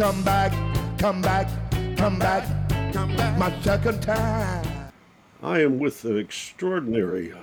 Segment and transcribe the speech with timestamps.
[0.00, 0.50] Come back,
[0.98, 1.46] come back,
[1.98, 2.70] come back.
[2.90, 3.36] Come back.
[3.36, 4.90] My second time.
[5.42, 7.34] I am with an extraordinary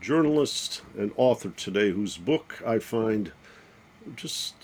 [0.00, 3.32] journalist and author today whose book I find
[4.16, 4.54] just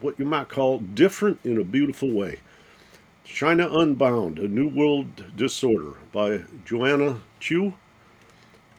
[0.00, 2.38] what you might call different in a beautiful way.
[3.24, 7.74] China Unbound, A New World Disorder by Joanna Chiu,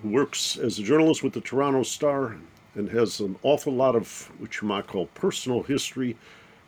[0.01, 2.35] who works as a journalist with the Toronto Star
[2.73, 6.17] and has an awful lot of what you might call personal history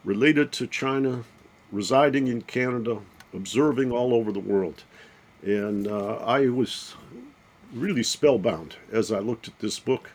[0.03, 1.23] related to China,
[1.71, 2.99] residing in Canada,
[3.33, 4.83] observing all over the world.
[5.43, 6.95] And uh, I was
[7.73, 10.11] really spellbound as I looked at this book.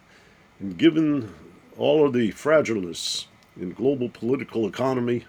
[0.60, 1.34] And given
[1.76, 3.26] all of the fragileness
[3.58, 5.24] in global political economy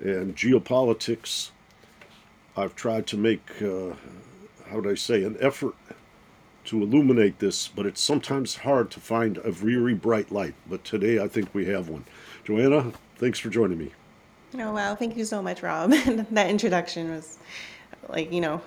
[0.00, 1.50] and geopolitics,
[2.56, 3.94] I've tried to make, uh,
[4.68, 5.74] how would I say, an effort
[6.66, 10.54] to illuminate this, but it's sometimes hard to find a very bright light.
[10.66, 12.04] But today I think we have one.
[12.44, 13.92] Joanna, thanks for joining me.
[14.56, 14.94] Oh, wow.
[14.94, 15.90] Thank you so much, Rob.
[16.30, 17.38] that introduction was
[18.08, 18.60] like, you know,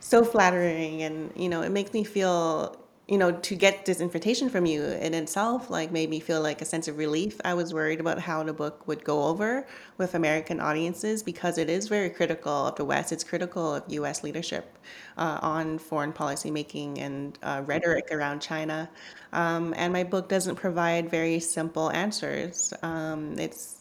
[0.00, 1.02] so flattering.
[1.02, 4.82] And, you know, it makes me feel, you know, to get this invitation from you
[4.82, 7.40] in itself, like, made me feel like a sense of relief.
[7.44, 9.68] I was worried about how the book would go over
[9.98, 13.12] with American audiences because it is very critical of the West.
[13.12, 14.24] It's critical of U.S.
[14.24, 14.78] leadership
[15.16, 18.90] uh, on foreign policy making and uh, rhetoric around China.
[19.32, 22.74] Um, and my book doesn't provide very simple answers.
[22.82, 23.79] Um, it's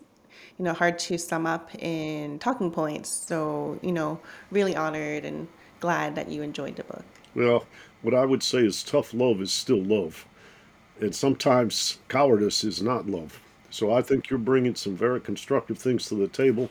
[0.59, 3.09] you know, hard to sum up in talking points.
[3.09, 4.19] So, you know,
[4.51, 5.47] really honored and
[5.79, 7.05] glad that you enjoyed the book.
[7.33, 7.65] Well,
[8.01, 10.25] what I would say is tough love is still love.
[10.99, 13.39] And sometimes cowardice is not love.
[13.69, 16.69] So I think you're bringing some very constructive things to the table.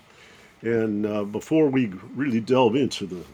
[0.60, 3.25] And uh, before we really delve into the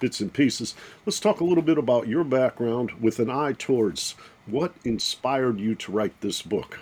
[0.00, 0.74] bits and pieces,
[1.06, 4.16] let's talk a little bit about your background with an eye towards
[4.46, 6.80] what inspired you to write this book.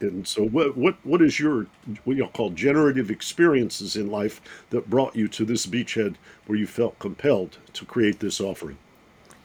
[0.00, 1.66] And so, what what what is your
[2.04, 6.16] what you call generative experiences in life that brought you to this beachhead
[6.46, 8.78] where you felt compelled to create this offering?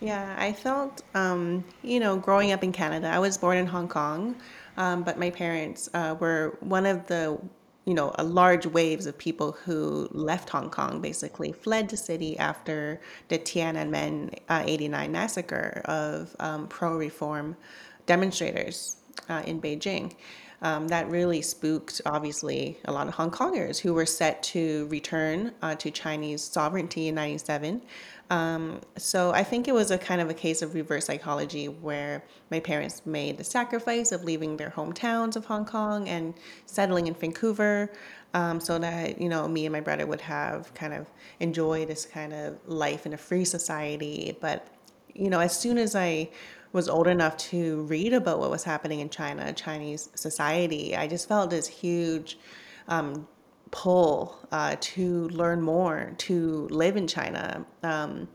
[0.04, 3.88] Yeah, I felt, um, you know, growing up in Canada, I was born in Hong
[3.88, 4.36] Kong,
[4.76, 7.40] um, but my parents uh, were one of the,
[7.86, 12.38] you know, a large waves of people who left Hong Kong, basically fled the city
[12.38, 17.58] after the Tiananmen uh, 89 massacre of um, pro reform
[18.06, 18.98] demonstrators
[19.30, 20.14] uh, in Beijing.
[20.62, 25.52] Um, that really spooked, obviously, a lot of Hong Kongers who were set to return
[25.62, 27.82] uh, to Chinese sovereignty in 97.
[28.30, 32.24] Um, so I think it was a kind of a case of reverse psychology where
[32.50, 36.34] my parents made the sacrifice of leaving their hometowns of Hong Kong and
[36.66, 37.92] settling in Vancouver
[38.34, 41.08] um, so that, you know, me and my brother would have kind of
[41.40, 44.36] enjoy this kind of life in a free society.
[44.42, 44.68] But,
[45.14, 46.30] you know, as soon as I
[46.72, 51.28] was old enough to read about what was happening in China, Chinese society, I just
[51.28, 52.40] felt this huge
[52.88, 53.28] um,
[53.74, 58.30] pull uh, to learn more, to live in China, um,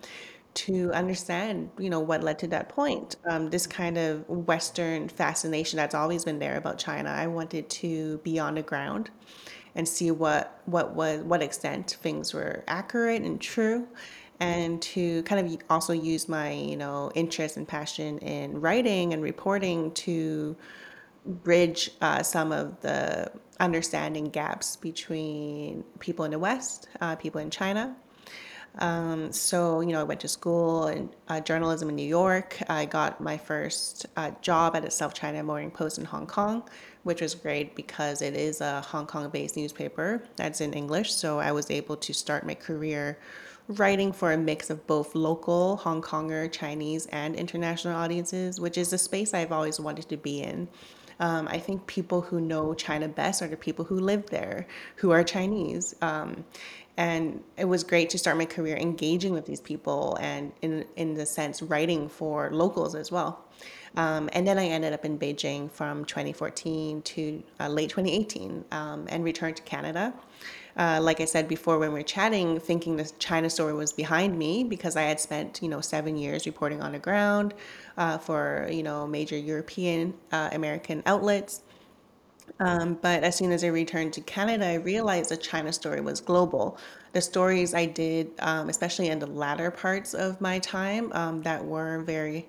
[0.53, 3.15] to understand, you know, what led to that point.
[3.25, 7.11] Um, this kind of Western fascination that's always been there about China.
[7.11, 9.11] I wanted to be on the ground
[9.77, 13.87] and see what what was what extent things were accurate and true
[14.41, 19.23] and to kind of also use my you know interest and passion in writing and
[19.23, 20.57] reporting to
[21.25, 23.31] bridge uh, some of the
[23.61, 27.97] understanding gaps between people in the West, uh, people in China.
[28.79, 32.59] Um, so, you know, I went to school in uh, journalism in New York.
[32.69, 36.63] I got my first uh, job at a South China Morning Post in Hong Kong,
[37.03, 41.13] which was great because it is a Hong Kong based newspaper that's in English.
[41.13, 43.19] So I was able to start my career
[43.69, 48.93] writing for a mix of both local Hong Konger, Chinese, and international audiences, which is
[48.93, 50.69] a space I've always wanted to be in.
[51.21, 54.67] Um, I think people who know China best are the people who live there,
[54.97, 55.95] who are Chinese.
[56.01, 56.45] Um,
[56.97, 61.15] and it was great to start my career engaging with these people and, in, in
[61.15, 63.45] the sense, writing for locals as well.
[63.97, 69.07] Um, and then I ended up in Beijing from 2014 to uh, late 2018 um,
[69.09, 70.13] and returned to Canada.
[70.79, 74.39] Uh, like I said before when we are chatting, thinking the China story was behind
[74.39, 77.55] me because I had spent, you know, seven years reporting on the ground
[77.97, 81.63] uh, for, you know, major European uh, American outlets.
[82.61, 86.21] Um, but as soon as I returned to Canada, I realized the China story was
[86.21, 86.79] global.
[87.13, 91.65] The stories I did, um, especially in the latter parts of my time, um, that
[91.65, 92.49] were very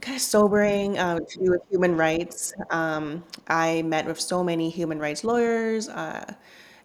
[0.00, 2.54] kind of sobering uh, to do with human rights.
[2.70, 6.34] Um, I met with so many human rights lawyers, uh,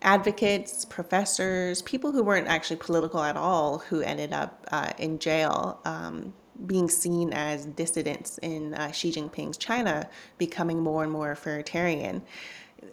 [0.01, 5.79] advocates, professors, people who weren't actually political at all, who ended up uh, in jail,
[5.85, 6.33] um,
[6.65, 12.21] being seen as dissidents in uh, Xi Jinping's China, becoming more and more authoritarian.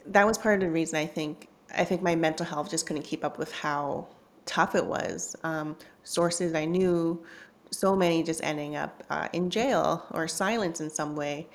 [0.06, 3.02] That was part of the reason I think I think my mental health just couldn't
[3.02, 4.06] keep up with how
[4.46, 5.34] tough it was.
[5.42, 7.24] Um, sources I knew,
[7.70, 11.48] so many just ending up uh, in jail or silenced in some way.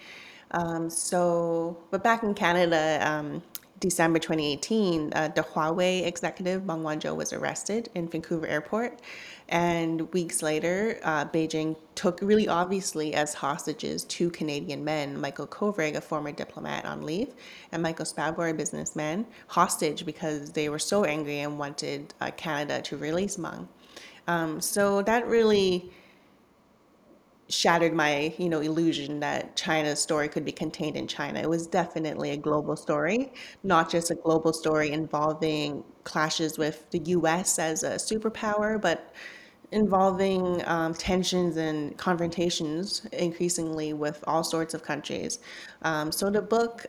[0.51, 3.43] Um, so, but back in Canada, um,
[3.79, 8.99] December 2018, uh, the Huawei executive Meng Wanzhou was arrested in Vancouver Airport,
[9.47, 15.95] and weeks later, uh, Beijing took really obviously as hostages two Canadian men, Michael Kovrig,
[15.95, 17.33] a former diplomat on leave,
[17.71, 22.81] and Michael Spavor, a businessman, hostage because they were so angry and wanted uh, Canada
[22.81, 23.67] to release Meng.
[24.27, 25.91] Um, so that really
[27.49, 31.39] shattered my you know illusion that China's story could be contained in China.
[31.39, 36.99] It was definitely a global story, not just a global story involving clashes with the
[36.99, 37.59] U.S.
[37.59, 39.13] as a superpower, but
[39.71, 45.39] involving um, tensions and confrontations increasingly with all sorts of countries.
[45.81, 46.85] Um, so the book.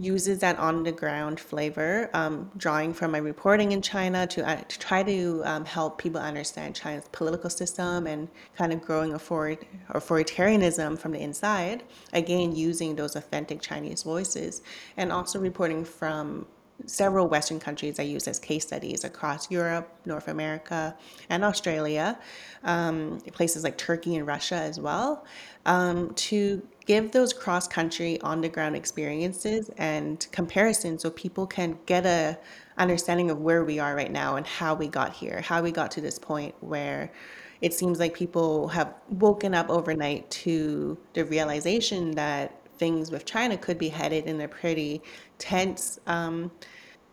[0.00, 4.60] Uses that on the ground flavor, um, drawing from my reporting in China to, uh,
[4.60, 10.96] to try to um, help people understand China's political system and kind of growing authoritarianism
[10.96, 11.82] from the inside.
[12.12, 14.62] Again, using those authentic Chinese voices
[14.96, 16.46] and also reporting from
[16.86, 20.96] several Western countries I use as case studies across Europe, North America,
[21.28, 22.18] and Australia,
[22.64, 25.26] um, places like Turkey and Russia as well,
[25.66, 31.78] um, to give those cross country on the ground experiences and comparisons so people can
[31.84, 32.36] get a
[32.78, 35.90] understanding of where we are right now and how we got here, how we got
[35.90, 37.12] to this point where
[37.60, 43.58] it seems like people have woken up overnight to the realization that things with China
[43.58, 45.02] could be headed in a pretty
[45.36, 46.50] tense um,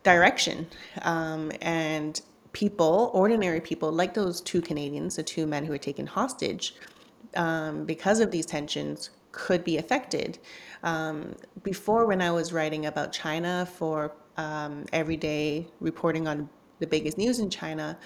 [0.03, 0.65] direction.
[1.01, 2.21] Um, and
[2.53, 6.75] people, ordinary people, like those two Canadians, the two men who were taken hostage,
[7.35, 10.39] um, because of these tensions, could be affected.
[10.81, 16.49] Um, before, when I was writing about China for um, everyday reporting on
[16.79, 17.97] the biggest news in China,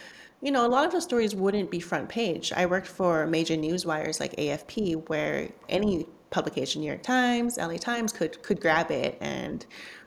[0.42, 2.52] you know, a lot of the stories wouldn't be front page.
[2.54, 7.78] I worked for major news wires like AFP, where any publication, New York Times, LA
[7.78, 9.66] Times, could could grab it and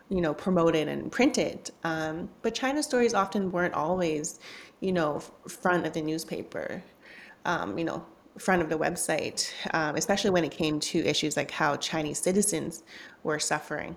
[0.09, 1.71] you know promote it and print it.
[1.85, 4.41] Um, but China stories often weren't always,
[4.81, 6.83] you know, front of the newspaper.
[7.45, 8.05] Um, you know,
[8.39, 12.83] front of the website, um, especially when it came to issues like how Chinese citizens
[13.23, 13.97] were suffering.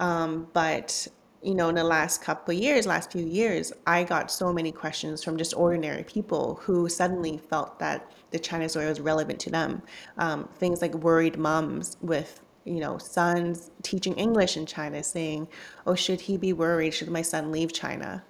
[0.00, 1.08] Um, but
[1.42, 4.70] you know, in the last couple of years, last few years, I got so many
[4.70, 9.50] questions from just ordinary people who suddenly felt that the China story was relevant to
[9.50, 9.82] them.
[10.18, 15.48] Um, things like worried moms with you know sons teaching English in China, saying,
[15.86, 16.94] "Oh, should he be worried?
[16.94, 18.22] Should my son leave China?"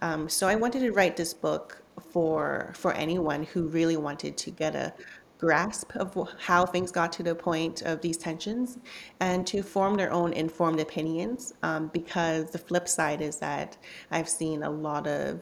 [0.00, 4.50] Um, so I wanted to write this book for for anyone who really wanted to
[4.50, 4.92] get a
[5.38, 8.78] grasp of how things got to the point of these tensions
[9.20, 13.78] and to form their own informed opinions um, because the flip side is that
[14.10, 15.40] i've seen a lot of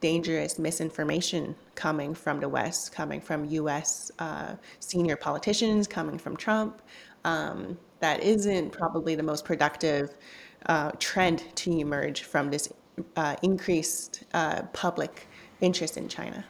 [0.00, 6.82] dangerous misinformation coming from the west coming from us uh, senior politicians coming from trump.
[7.24, 10.16] Um, that isn't probably the most productive
[10.66, 12.72] uh, trend to emerge from this
[13.16, 15.28] uh, increased uh, public
[15.60, 16.44] interest in China.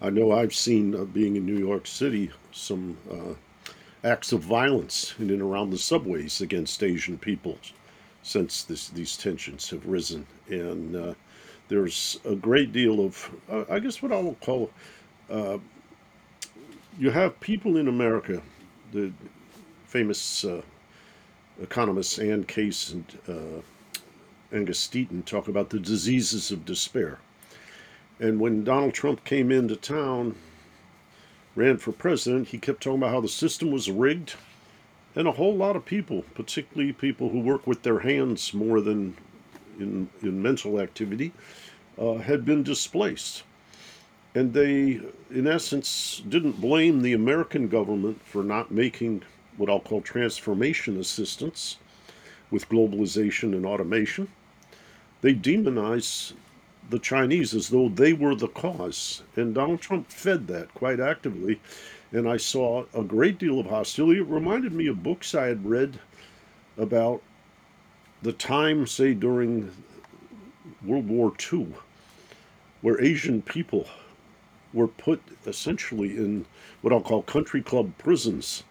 [0.00, 3.34] I know I've seen, uh, being in New York City, some uh,
[4.02, 7.58] acts of violence in and around the subways against Asian people
[8.22, 10.26] since this, these tensions have risen.
[10.48, 11.14] And uh,
[11.68, 14.70] there's a great deal of, uh, I guess, what I will call,
[15.30, 15.58] uh,
[16.98, 18.42] you have people in America,
[18.92, 19.12] the
[19.86, 20.62] famous uh,
[21.60, 23.62] economists Anne Case and
[24.52, 27.18] Angus Deaton talk about the diseases of despair.
[28.22, 30.36] And when Donald Trump came into town,
[31.56, 34.34] ran for president, he kept talking about how the system was rigged.
[35.16, 39.16] And a whole lot of people, particularly people who work with their hands more than
[39.80, 41.32] in, in mental activity,
[41.98, 43.42] uh, had been displaced.
[44.36, 45.00] And they,
[45.32, 49.24] in essence, didn't blame the American government for not making
[49.56, 51.76] what I'll call transformation assistance
[52.52, 54.28] with globalization and automation.
[55.22, 56.34] They demonize
[56.90, 59.22] the Chinese as though they were the cause.
[59.36, 61.60] And Donald Trump fed that quite actively.
[62.12, 64.20] And I saw a great deal of hostility.
[64.20, 65.98] It reminded me of books I had read
[66.76, 67.22] about
[68.22, 69.70] the time, say, during
[70.84, 71.68] World War II,
[72.82, 73.86] where Asian people
[74.72, 76.46] were put essentially in
[76.80, 78.64] what I'll call country club prisons.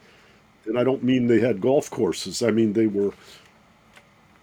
[0.66, 3.14] And I don't mean they had golf courses, I mean they were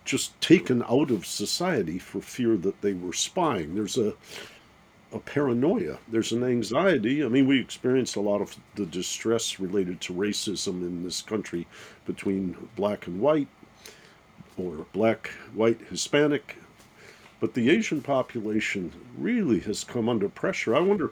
[0.08, 3.74] just taken out of society for fear that they were spying.
[3.74, 4.14] There's a,
[5.12, 7.22] a paranoia, there's an anxiety.
[7.22, 11.66] I mean, we experience a lot of the distress related to racism in this country
[12.06, 13.48] between black and white,
[14.56, 16.56] or black, white, Hispanic.
[17.38, 20.74] But the Asian population really has come under pressure.
[20.74, 21.10] I wonder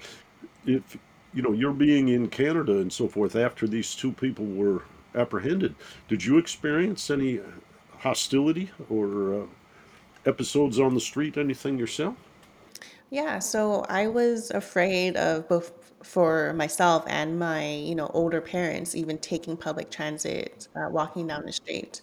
[0.64, 0.96] if
[1.34, 4.82] you know you're being in Canada and so forth after these two people were
[5.14, 5.74] apprehended.
[6.08, 7.40] Did you experience any
[8.06, 9.46] hostility or uh,
[10.24, 11.36] episodes on the street?
[11.36, 12.14] Anything yourself?
[13.10, 15.72] Yeah, so I was afraid of both
[16.02, 21.44] for myself and my, you know, older parents even taking public transit, uh, walking down
[21.44, 22.00] the street.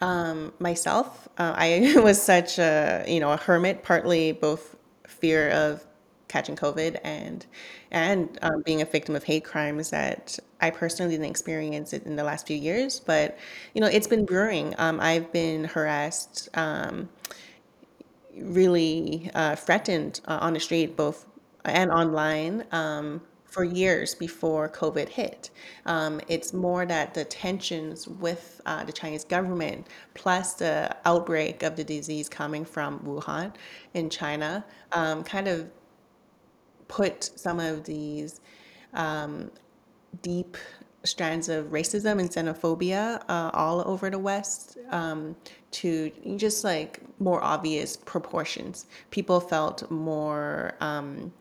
[0.00, 5.86] Um, myself, uh, I was such a, you know, a hermit, partly both fear of
[6.32, 7.46] catching COVID and
[7.90, 12.16] and um, being a victim of hate crimes that I personally didn't experience it in
[12.16, 13.38] the last few years, but
[13.74, 14.74] you know, it's been brewing.
[14.78, 16.48] Um, I've been harassed.
[16.54, 17.08] Um,
[18.34, 21.26] really uh, threatened uh, on the street, both
[21.64, 23.20] and online, um,
[23.52, 25.50] for years before COVID hit.
[25.84, 31.76] Um, it's more that the tensions with uh, the Chinese government, plus the outbreak of
[31.76, 33.52] the disease coming from Wuhan
[33.92, 35.70] in China, um, kind of
[36.92, 38.42] put some of these
[38.92, 39.50] um,
[40.20, 40.58] deep
[41.04, 45.34] strands of racism and xenophobia uh, all over the West um,
[45.70, 48.84] to just like more obvious proportions.
[49.10, 51.32] People felt more um,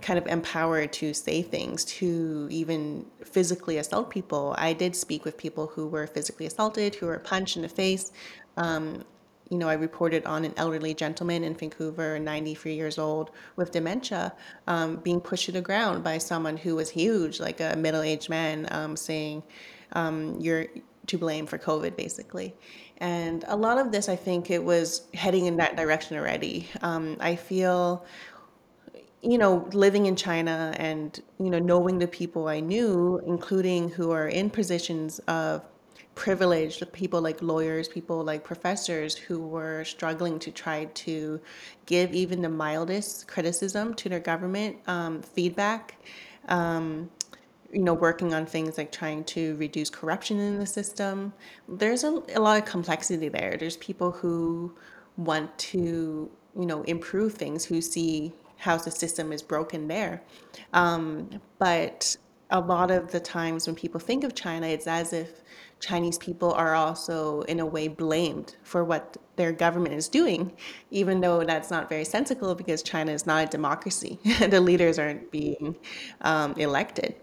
[0.00, 4.54] kind of empowered to say things, to even physically assault people.
[4.56, 8.10] I did speak with people who were physically assaulted, who were punched in the face.
[8.56, 9.04] Um,
[9.50, 14.34] you know, I reported on an elderly gentleman in Vancouver, 93 years old, with dementia,
[14.66, 18.28] um, being pushed to the ground by someone who was huge, like a middle aged
[18.28, 19.42] man, um, saying,
[19.92, 20.66] um, You're
[21.06, 22.54] to blame for COVID, basically.
[22.98, 26.68] And a lot of this, I think it was heading in that direction already.
[26.82, 28.04] Um, I feel
[29.22, 34.12] you know, living in China and, you know, knowing the people I knew, including who
[34.12, 35.62] are in positions of
[36.18, 41.40] privileged people like lawyers, people like professors who were struggling to try to
[41.86, 45.96] give even the mildest criticism to their government, um, feedback.
[46.48, 47.08] Um,
[47.70, 51.34] you know, working on things like trying to reduce corruption in the system.
[51.68, 53.56] There's a, a lot of complexity there.
[53.60, 54.74] There's people who
[55.18, 60.22] want to, you know, improve things, who see how the system is broken there.
[60.72, 62.16] Um, but
[62.50, 65.42] a lot of the times when people think of China, it's as if
[65.80, 70.52] Chinese people are also, in a way, blamed for what their government is doing,
[70.90, 74.18] even though that's not very sensible because China is not a democracy.
[74.48, 75.76] the leaders aren't being
[76.22, 77.14] um, elected.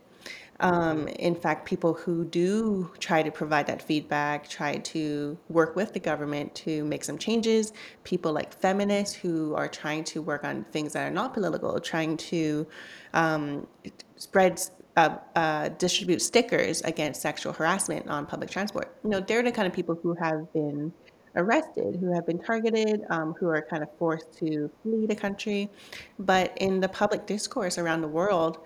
[0.62, 5.91] Um, in fact, people who do try to provide that feedback, try to work with
[5.91, 7.74] the government to make some changes,
[8.05, 12.15] people like feminists who are trying to work on things that are not political, trying
[12.17, 12.65] to
[13.13, 13.67] um,
[14.15, 14.62] spread
[14.96, 18.96] uh, uh, distribute stickers against sexual harassment on public transport.
[19.04, 20.94] You know, they're the kind of people who have been
[21.36, 25.70] arrested, who have been targeted, um, who are kind of forced to flee the country.
[26.20, 28.60] But in the public discourse around the world,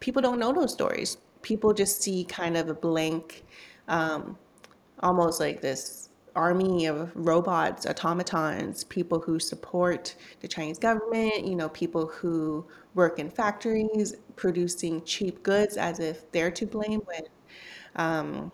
[0.00, 1.18] people don't know those stories.
[1.42, 3.44] People just see kind of a blank,
[3.88, 4.36] um,
[5.00, 6.05] almost like this
[6.36, 12.64] army of robots, automatons, people who support the Chinese government, you know, people who
[12.94, 17.22] work in factories producing cheap goods as if they're to blame when,
[17.96, 18.52] um,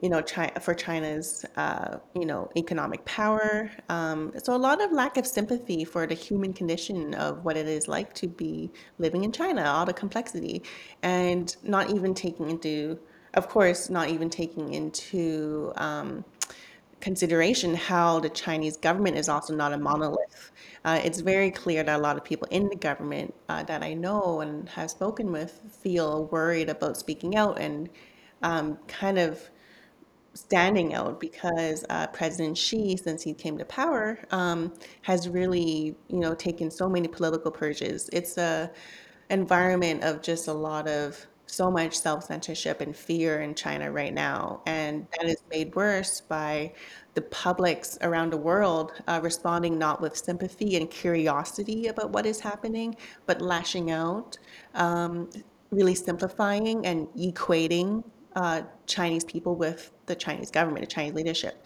[0.00, 3.70] you know, China, for China's, uh, you know, economic power.
[3.88, 7.66] Um, so a lot of lack of sympathy for the human condition of what it
[7.66, 10.62] is like to be living in China, all the complexity,
[11.02, 12.98] and not even taking into,
[13.34, 16.24] of course, not even taking into um,
[17.00, 20.50] consideration how the Chinese government is also not a monolith.
[20.84, 23.94] Uh, it's very clear that a lot of people in the government uh, that I
[23.94, 27.88] know and have spoken with feel worried about speaking out and
[28.42, 29.50] um, kind of
[30.34, 36.18] standing out because uh, President Xi, since he came to power, um, has really, you
[36.18, 38.08] know, taken so many political purges.
[38.12, 38.70] It's a
[39.30, 44.14] environment of just a lot of so much self censorship and fear in China right
[44.14, 44.62] now.
[44.66, 46.72] And that is made worse by
[47.14, 52.40] the publics around the world uh, responding not with sympathy and curiosity about what is
[52.40, 54.38] happening, but lashing out,
[54.74, 55.28] um,
[55.70, 58.04] really simplifying and equating
[58.36, 61.64] uh, Chinese people with the Chinese government, the Chinese leadership.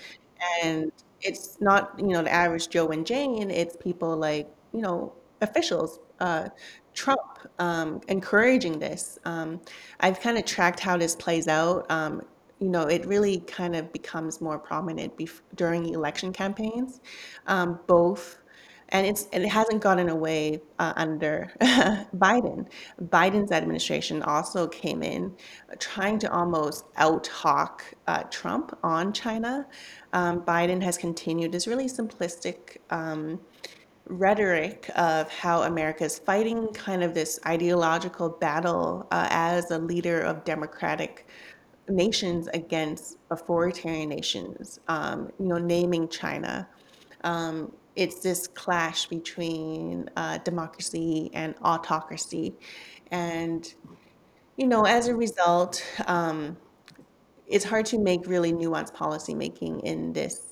[0.62, 5.12] And it's not, you know, the average Joe and Jane, it's people like, you know,
[5.40, 6.48] officials, uh,
[6.94, 7.20] Trump,
[7.58, 9.18] um, encouraging this.
[9.24, 9.60] Um,
[10.00, 11.90] I've kind of tracked how this plays out.
[11.90, 12.22] Um,
[12.60, 17.00] you know, it really kind of becomes more prominent bef- during election campaigns,
[17.46, 18.38] um, both,
[18.90, 21.50] and it's it hasn't gotten away uh, under
[22.16, 22.66] Biden.
[23.02, 25.34] Biden's administration also came in
[25.70, 29.66] uh, trying to almost out hawk uh, Trump on China.
[30.12, 32.76] Um, Biden has continued this really simplistic.
[34.12, 40.20] Rhetoric of how America is fighting kind of this ideological battle uh, as a leader
[40.20, 41.26] of democratic
[41.88, 46.68] nations against authoritarian nations, um, you know, naming China.
[47.24, 52.54] Um, it's this clash between uh, democracy and autocracy.
[53.10, 53.72] And,
[54.56, 56.56] you know, as a result, um,
[57.46, 60.51] it's hard to make really nuanced policy making in this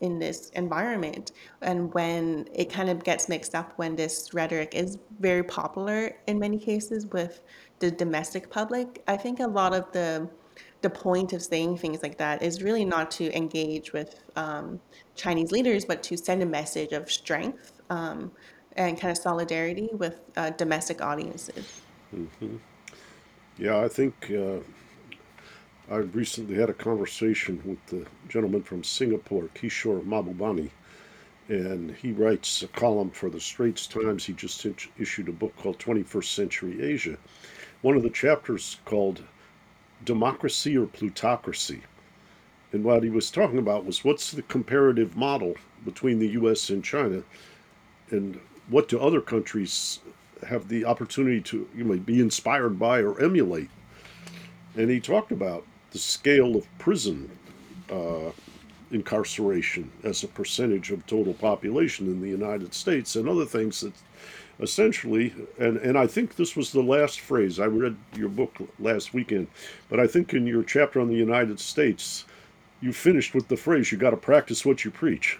[0.00, 1.32] in this environment.
[1.62, 6.38] And when it kind of gets mixed up when this rhetoric is very popular in
[6.38, 7.42] many cases with
[7.80, 10.28] the domestic public i think a lot of the
[10.80, 14.80] the point of saying things like that is really not to engage with um,
[15.14, 18.32] chinese leaders but to send a message of strength um,
[18.78, 21.82] and kind of solidarity with uh, domestic audiences.
[23.58, 24.60] Yeah, I think uh,
[25.90, 30.68] I recently had a conversation with the gentleman from Singapore, Kishore Mahbubani,
[31.48, 34.26] and he writes a column for the Straits Times.
[34.26, 34.66] He just
[34.98, 37.16] issued a book called 21st Century Asia.
[37.80, 39.22] One of the chapters called
[40.04, 41.80] Democracy or Plutocracy.
[42.70, 45.54] And what he was talking about was what's the comparative model
[45.86, 47.22] between the US and China,
[48.10, 50.00] and what do other countries
[50.46, 53.70] have the opportunity to you know, be inspired by or emulate?
[54.76, 57.30] And he talked about the scale of prison
[57.90, 58.30] uh,
[58.90, 63.92] incarceration as a percentage of total population in the United States and other things that
[64.60, 67.60] essentially and and I think this was the last phrase.
[67.60, 69.46] I read your book last weekend
[69.88, 72.24] but I think in your chapter on the United States
[72.80, 75.38] you finished with the phrase you got to practice what you preach.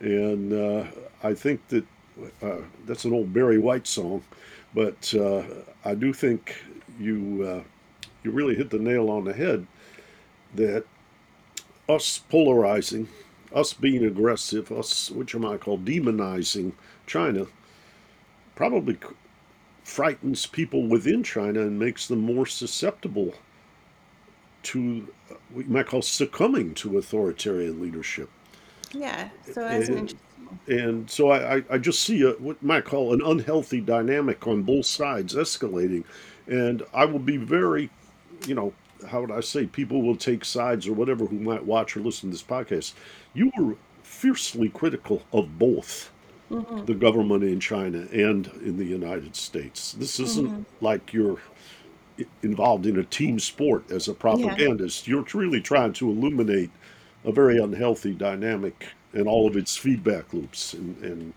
[0.00, 0.84] And uh,
[1.22, 1.84] I think that
[2.42, 4.22] uh, that's an old Barry White song
[4.74, 5.42] but uh,
[5.84, 6.56] I do think
[6.98, 7.62] you uh,
[8.24, 9.66] you really hit the nail on the head
[10.54, 10.84] that
[11.88, 13.08] us polarizing,
[13.54, 16.72] us being aggressive, us, which I might call demonizing
[17.06, 17.46] China,
[18.54, 18.98] probably
[19.84, 23.34] frightens people within China and makes them more susceptible
[24.62, 28.30] to uh, what you might call succumbing to authoritarian leadership.
[28.92, 30.18] yeah so that's And, interesting
[30.68, 34.62] and so I, I just see a, what you might call an unhealthy dynamic on
[34.62, 36.04] both sides escalating.
[36.46, 37.90] And I will be very,
[38.46, 38.72] you know,
[39.08, 42.30] how would I say, people will take sides or whatever who might watch or listen
[42.30, 42.92] to this podcast.
[43.34, 46.10] You were fiercely critical of both
[46.50, 46.84] mm-hmm.
[46.84, 49.92] the government in China and in the United States.
[49.92, 50.84] This isn't mm-hmm.
[50.84, 51.38] like you're
[52.42, 55.08] involved in a team sport as a yeah propagandist.
[55.08, 56.70] You're really trying to illuminate
[57.24, 60.74] a very unhealthy dynamic and all of its feedback loops.
[60.74, 61.34] And, and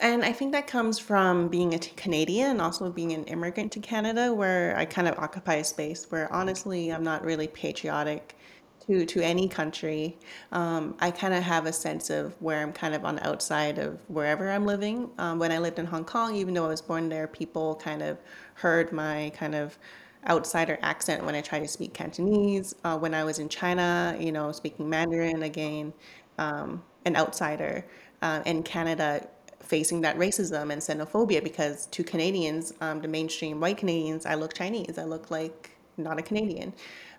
[0.00, 3.72] And I think that comes from being a t- Canadian and also being an immigrant
[3.72, 8.36] to Canada, where I kind of occupy a space where honestly I'm not really patriotic
[8.86, 10.18] to to any country.
[10.52, 13.78] Um, I kind of have a sense of where I'm kind of on the outside
[13.78, 15.10] of wherever I'm living.
[15.18, 18.02] Um, when I lived in Hong Kong, even though I was born there, people kind
[18.02, 18.18] of
[18.54, 19.78] heard my kind of
[20.28, 22.74] outsider accent when I tried to speak Cantonese.
[22.84, 25.92] Uh, when I was in China, you know, speaking Mandarin again,
[26.38, 27.86] um, an outsider.
[28.22, 29.26] Uh, in Canada,
[29.64, 34.54] facing that racism and xenophobia because to Canadians, um, the mainstream white Canadians, I look
[34.54, 34.98] Chinese.
[34.98, 36.72] I look like not a Canadian.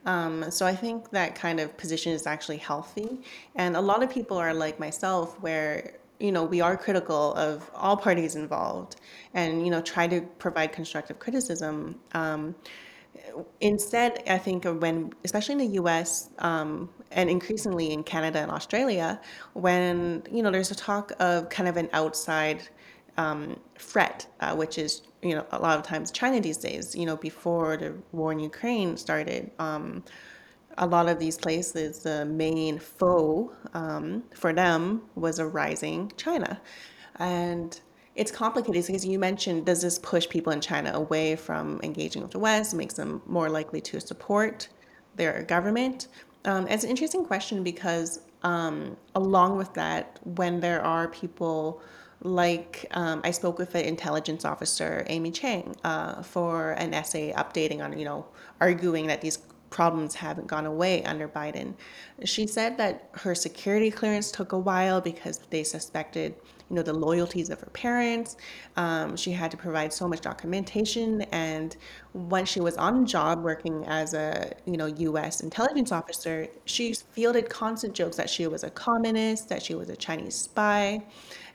[0.05, 3.19] Um, so I think that kind of position is actually healthy.
[3.55, 7.69] And a lot of people are like myself, where you know we are critical of
[7.75, 8.97] all parties involved,
[9.33, 11.99] and you know try to provide constructive criticism.
[12.13, 12.55] Um,
[13.61, 16.29] instead, I think when, especially in the U.S.
[16.39, 19.19] Um, and increasingly in Canada and Australia,
[19.53, 22.67] when you know there's a talk of kind of an outside
[23.17, 26.95] um, threat, uh, which is you know a lot of times China these days.
[26.95, 30.03] You know, before the war in Ukraine started, um,
[30.77, 36.59] a lot of these places, the main foe um, for them was a rising China.
[37.17, 37.79] And
[38.15, 42.31] it's complicated because you mentioned, does this push people in China away from engaging with
[42.31, 44.67] the West, makes them more likely to support
[45.15, 46.07] their government?
[46.45, 51.81] Um, it's an interesting question because, um, along with that, when there are people
[52.21, 57.83] like um, I spoke with an intelligence officer, Amy Chang, uh, for an essay updating
[57.83, 58.25] on, you know,
[58.61, 59.39] arguing that these
[59.75, 61.73] problems haven't gone away under Biden.
[62.23, 66.33] She said that her security clearance took a while because they suspected,
[66.69, 68.37] you know, the loyalties of her parents.
[68.77, 71.75] Um, she had to provide so much documentation, and
[72.13, 75.41] when she was on job working as a, you know, U.S.
[75.41, 79.97] intelligence officer, she fielded constant jokes that she was a communist, that she was a
[79.97, 81.03] Chinese spy.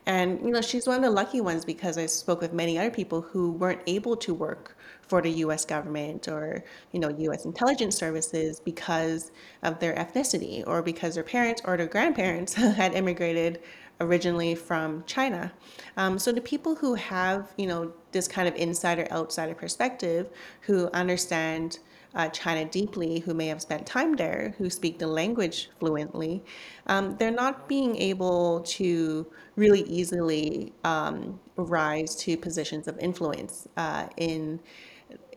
[0.04, 2.90] And you know, she's one of the lucky ones because I spoke with many other
[2.90, 4.76] people who weren't able to work
[5.10, 9.32] for the US government or, you know, US intelligence services because
[9.64, 13.60] of their ethnicity or because their parents or their grandparents had immigrated
[14.00, 15.52] originally from China.
[15.96, 20.88] Um, so the people who have, you know, this kind of insider outsider perspective, who
[20.92, 21.80] understand
[22.14, 26.42] uh, China deeply, who may have spent time there, who speak the language fluently,
[26.86, 34.06] um, they're not being able to really easily um, rise to positions of influence uh,
[34.16, 34.60] in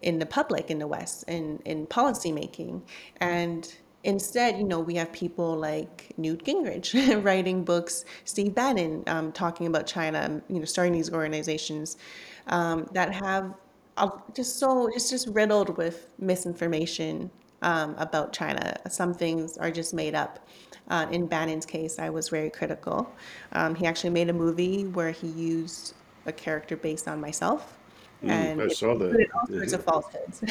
[0.04, 2.84] in the public in the West in in policy making,
[3.22, 9.32] and instead, you know, we have people like Newt Gingrich writing books, Steve Bannon um,
[9.32, 11.98] talking about China, you know, starting these organizations
[12.48, 13.54] um, that have
[13.98, 17.30] uh, just so it's just riddled with misinformation
[17.62, 18.76] um, about China.
[18.90, 20.48] Some things are just made up.
[20.90, 23.10] Uh, in Bannon's case, I was very critical.
[23.54, 25.94] Um, he actually made a movie where he used
[26.26, 27.78] a character based on myself,
[28.24, 29.06] Mm, and I it saw that.
[29.06, 30.44] included all sorts of falsehoods.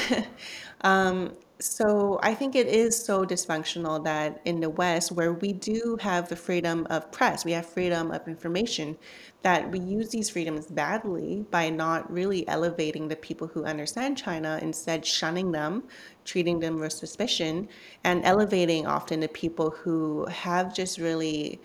[0.82, 5.96] um, so I think it is so dysfunctional that in the West, where we do
[6.00, 8.98] have the freedom of press, we have freedom of information,
[9.42, 14.58] that we use these freedoms badly by not really elevating the people who understand China,
[14.61, 15.85] instead shunning them,
[16.24, 17.68] treating them with suspicion,
[18.02, 21.61] and elevating often the people who have just really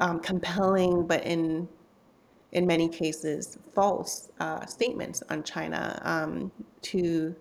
[0.00, 1.66] um, compelling, but in
[2.52, 6.50] in many cases, false uh, statements on China um,
[6.82, 7.34] to,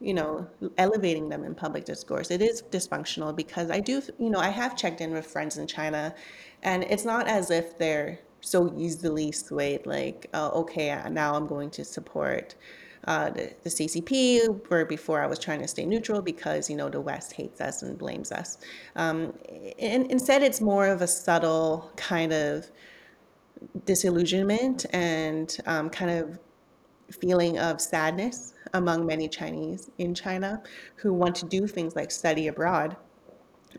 [0.00, 0.46] you know,
[0.78, 2.30] elevating them in public discourse.
[2.30, 5.66] It is dysfunctional because I do, you know, I have checked in with friends in
[5.66, 6.14] China,
[6.62, 11.46] and it's not as if they're so easily swayed, like, uh, okay, uh, now I'm
[11.46, 12.54] going to support.
[13.06, 16.88] Uh, the, the CCP, where before I was trying to stay neutral because you know
[16.88, 18.56] the West hates us and blames us.
[18.96, 19.34] Um,
[19.78, 22.70] and instead, it's more of a subtle kind of
[23.84, 26.38] disillusionment and um, kind of
[27.10, 30.62] feeling of sadness among many Chinese in China
[30.96, 32.96] who want to do things like study abroad.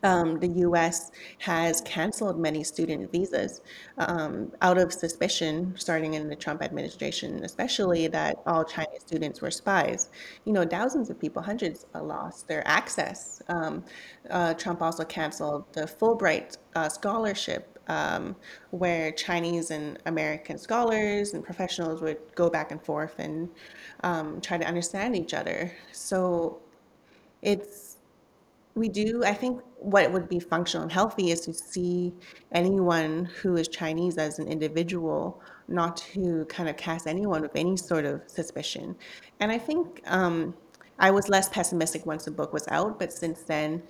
[0.04, 3.62] Um, the US has canceled many student visas
[3.98, 9.52] um, out of suspicion, starting in the Trump administration, especially that all Chinese students were
[9.52, 10.10] spies.
[10.44, 13.42] You know, thousands of people, hundreds, lost their access.
[13.48, 13.84] Um,
[14.30, 18.36] uh, Trump also canceled the Fulbright uh, scholarship um,
[18.72, 23.50] where Chinese and American scholars and professionals would go back and forth and
[24.04, 25.72] um, try to understand each other.
[25.92, 26.60] So
[27.42, 27.98] it's
[28.76, 32.14] we do, I think what would be functional and healthy is to see
[32.52, 37.78] anyone who is Chinese as an individual, not to kind of cast anyone with any
[37.78, 38.96] sort of suspicion.
[39.40, 40.54] And I think um,
[41.00, 43.82] I was less pessimistic once the book was out, but since then,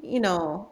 [0.00, 0.68] you know,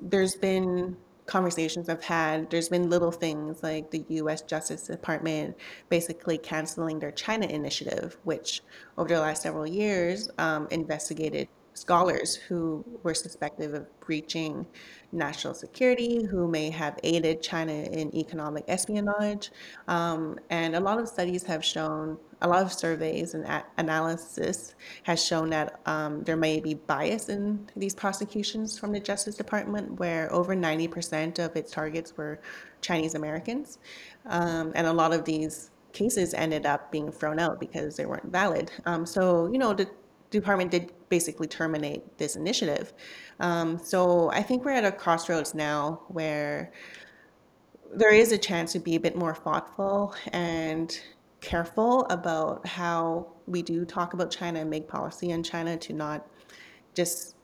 [0.00, 0.96] there's been
[1.32, 5.56] conversations I've had, there's been little things like the US Justice Department
[5.88, 8.60] basically canceling their China initiative, which
[8.98, 14.66] over the last several years um, investigated scholars who were suspected of breaching
[15.10, 19.50] national security, who may have aided China in economic espionage.
[19.88, 24.74] Um, and a lot of studies have shown, a lot of surveys and a- analysis
[25.04, 29.98] has shown that um, there may be bias in these prosecutions from the Justice Department,
[29.98, 32.40] where over 90% of its targets were
[32.80, 33.78] Chinese Americans.
[34.26, 38.30] Um, and a lot of these cases ended up being thrown out because they weren't
[38.30, 38.70] valid.
[38.86, 39.88] Um, so, you know, the
[40.30, 42.92] department did basically terminate this initiative.
[43.38, 46.72] Um, so I think we're at a crossroads now where
[47.94, 50.98] there is a chance to be a bit more thoughtful and
[51.42, 56.26] careful about how we do talk about China and make policy in China to not
[56.94, 57.36] just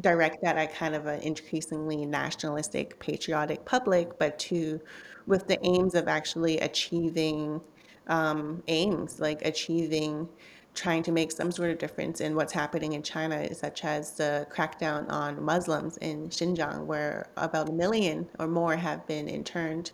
[0.00, 4.80] direct that at kind of an increasingly nationalistic, patriotic public, but to
[5.26, 7.60] with the aims of actually achieving
[8.06, 10.28] um, aims like achieving
[10.74, 14.46] trying to make some sort of difference in what's happening in China, such as the
[14.50, 19.90] crackdown on Muslims in Xinjiang, where about a million or more have been interned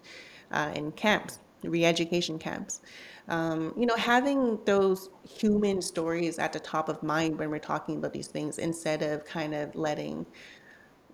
[0.51, 2.83] uh, in camps, re-education camps.
[3.29, 7.97] Um, you know, having those human stories at the top of mind when we're talking
[7.97, 10.27] about these things, instead of kind of letting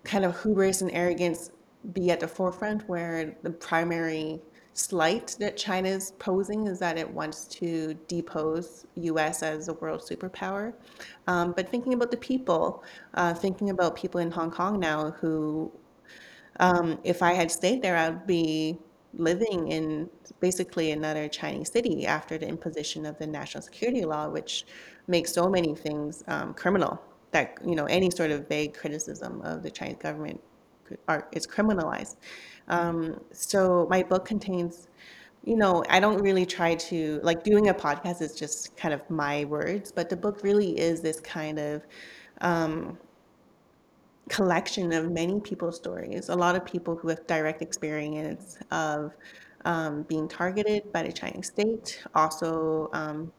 [0.03, 1.51] kind of hubris and arrogance
[1.93, 4.41] be at the forefront, where the primary
[4.73, 9.43] slight that China's posing is that it wants to depose U.S.
[9.43, 10.73] as a world superpower.
[11.27, 15.71] Um, but thinking about the people, uh, thinking about people in Hong Kong now who,
[16.59, 18.77] um, if I had stayed there, I'd be
[19.13, 24.65] living in basically another Chinese city after the imposition of the national security law, which
[25.07, 27.01] makes so many things um, criminal.
[27.31, 30.41] That you know, any sort of vague criticism of the Chinese government
[31.07, 32.17] are is criminalized.
[32.67, 34.87] Um, so my book contains,
[35.43, 39.07] you know, I don't really try to like doing a podcast is just kind of
[39.09, 41.83] my words, but the book really is this kind of
[42.41, 42.97] um,
[44.31, 46.29] collection of many people's stories.
[46.29, 49.13] A lot of people who have direct experience of
[49.65, 53.31] um, being targeted by the Chinese state, also um,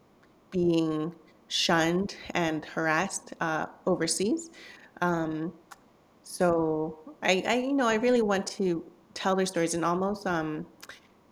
[0.50, 1.14] being
[1.48, 4.50] shunned and harassed uh, overseas.
[5.00, 5.54] Um,
[6.24, 10.66] so I, I, you know, I really want to tell their stories and almost um,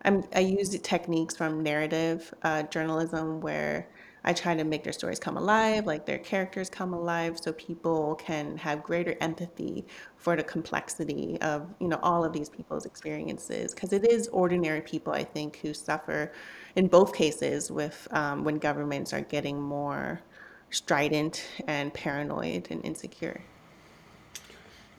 [0.03, 3.89] I'm, I use techniques from narrative uh, journalism where
[4.23, 8.15] I try to make their stories come alive, like their characters come alive, so people
[8.15, 9.85] can have greater empathy
[10.17, 13.73] for the complexity of you know all of these people's experiences.
[13.73, 16.31] Because it is ordinary people, I think, who suffer
[16.75, 20.21] in both cases with um, when governments are getting more
[20.69, 23.41] strident and paranoid and insecure.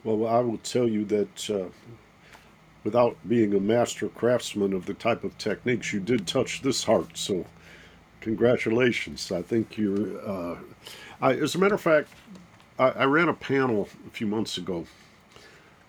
[0.05, 1.69] Well, I will tell you that uh,
[2.85, 7.17] without being a master craftsman of the type of techniques, you did touch this heart.
[7.17, 7.47] So,
[8.23, 9.31] congratulations.
[9.31, 10.19] I think you're.
[10.27, 10.57] Uh,
[11.21, 12.09] I, as a matter of fact,
[12.79, 14.87] I, I ran a panel a few months ago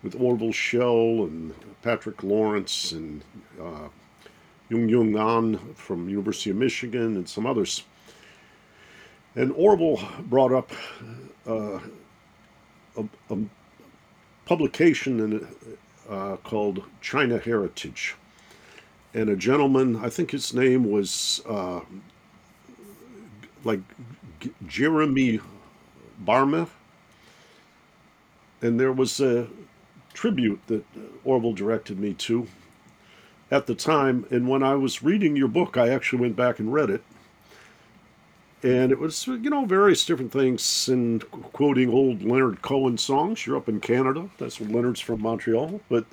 [0.04, 3.24] with Orville Schell and Patrick Lawrence and
[3.62, 3.88] uh,
[4.70, 7.84] Jung An from University of Michigan and some others.
[9.36, 10.72] And Orville brought up
[11.48, 11.80] uh,
[12.98, 13.38] a, a
[14.46, 15.48] publication in,
[16.10, 18.16] uh, called China Heritage.
[19.14, 21.82] And a gentleman, I think his name was uh,
[23.64, 23.80] like
[24.40, 25.42] G- Geremie
[26.24, 26.68] Barmé.
[28.62, 29.48] And there was a
[30.14, 30.86] tribute that
[31.26, 32.48] Orville directed me to
[33.52, 34.26] at the time.
[34.32, 37.04] And when I was reading your book, I actually went back and read it.
[38.64, 43.46] And it was, you know, various different things and quoting old Leonard Cohen songs.
[43.46, 44.30] You're up in Canada.
[44.38, 45.82] That's where Leonard's from Montreal.
[45.90, 46.06] But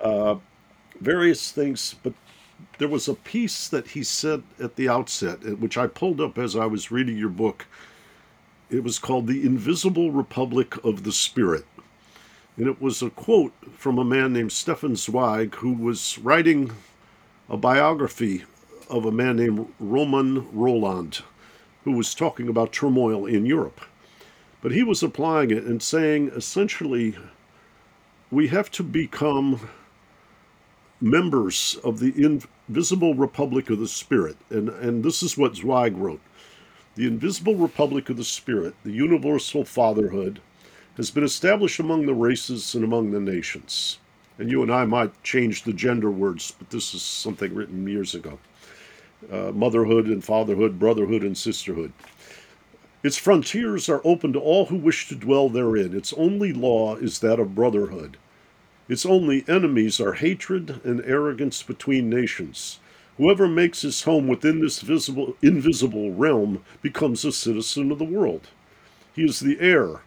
[0.00, 0.36] uh,
[1.00, 1.96] various things.
[2.04, 2.12] But
[2.78, 6.38] there was a piece that he said at the outset, uh, which I pulled up
[6.38, 7.66] as I was reading your book.
[8.70, 11.64] It was called The Invisible Republic of the Spirit.
[12.56, 16.72] And it was a quote from a man named Stefan Zweig, who was writing
[17.48, 18.44] a biography
[18.88, 21.22] of a man named Romain Rolland,
[21.84, 23.80] who was talking about turmoil in Europe.
[24.60, 27.16] But he was applying it and saying essentially,
[28.30, 29.68] we have to become
[31.02, 34.36] members of the invisible republic of the spirit.
[34.50, 36.20] And, and this is what Zweig wrote
[36.94, 40.40] The invisible republic of the spirit, the universal fatherhood,
[40.96, 43.98] has been established among the races and among the nations.
[44.38, 48.14] And you and I might change the gender words, but this is something written years
[48.14, 48.38] ago.
[49.30, 51.92] Uh, motherhood and fatherhood, brotherhood and sisterhood.
[53.02, 55.96] Its frontiers are open to all who wish to dwell therein.
[55.96, 58.16] Its only law is that of brotherhood.
[58.92, 62.78] Its only enemies are hatred and arrogance between nations.
[63.16, 68.48] Whoever makes his home within this visible, invisible realm becomes a citizen of the world.
[69.16, 70.02] He is the heir,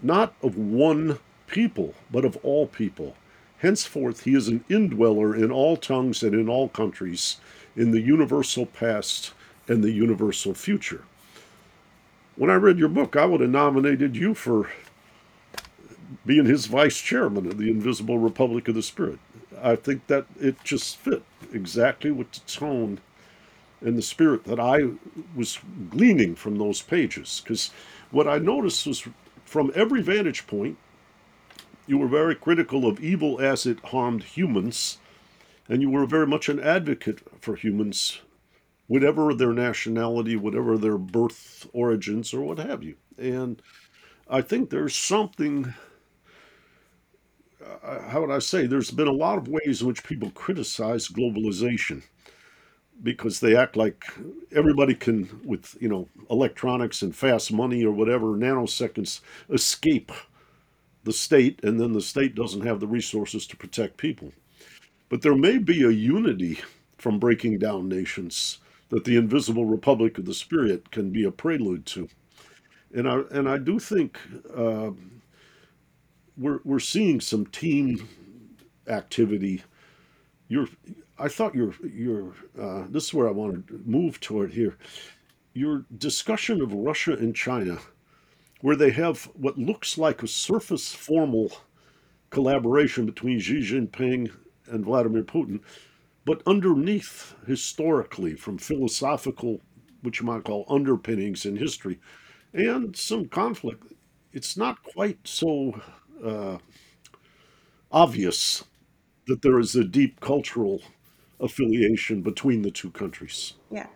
[0.00, 1.18] not of one
[1.48, 3.16] people, but of all people.
[3.58, 7.38] Henceforth, he is an indweller in all tongues and in all countries,
[7.74, 9.32] in the universal past
[9.66, 11.02] and the universal future.
[12.36, 14.70] When I read your book, I would have nominated you for
[16.24, 19.18] being his vice chairman of the Invisible Republic of the Spirit.
[19.60, 21.22] I think that it just fit
[21.52, 23.00] exactly with the tone
[23.80, 24.90] and the spirit that I
[25.34, 25.58] was
[25.90, 27.42] gleaning from those pages.
[27.42, 27.70] Because
[28.10, 29.06] what I noticed was
[29.44, 30.78] from every vantage point,
[31.86, 34.98] you were very critical of evil as it harmed humans,
[35.68, 38.20] and you were very much an advocate for humans,
[38.86, 42.94] whatever their nationality, whatever their birth origins, or what have you.
[43.18, 43.60] And
[44.28, 45.74] I think there's something
[48.08, 52.02] how would I say, there's been a lot of ways in which people criticize globalization
[53.02, 54.04] because they act like
[54.54, 59.20] everybody can, with you know electronics and fast money or whatever, nanoseconds,
[59.50, 60.12] escape
[61.04, 64.32] the state, and then the state doesn't have the resources to protect people.
[65.08, 66.60] But there may be a unity
[66.96, 68.58] from breaking down nations
[68.90, 72.08] that the invisible republic of the spirit can be a prelude to.
[72.94, 74.18] And I and I do think.
[74.54, 74.92] Uh,
[76.36, 78.08] we're we're seeing some team
[78.88, 79.62] activity.
[80.48, 80.68] You're
[81.18, 84.76] I thought your your uh, this is where I want to move toward here.
[85.54, 87.78] Your discussion of Russia and China,
[88.60, 91.52] where they have what looks like a surface formal
[92.30, 94.30] collaboration between Xi Jinping
[94.66, 95.60] and Vladimir Putin,
[96.24, 99.60] but underneath, historically, from philosophical,
[100.00, 102.00] which you might call underpinnings in history,
[102.54, 103.92] and some conflict,
[104.32, 105.80] it's not quite so
[106.24, 106.58] uh,
[107.90, 108.64] obvious
[109.26, 110.80] that there is a deep cultural
[111.40, 113.54] affiliation between the two countries.
[113.70, 113.86] Yeah.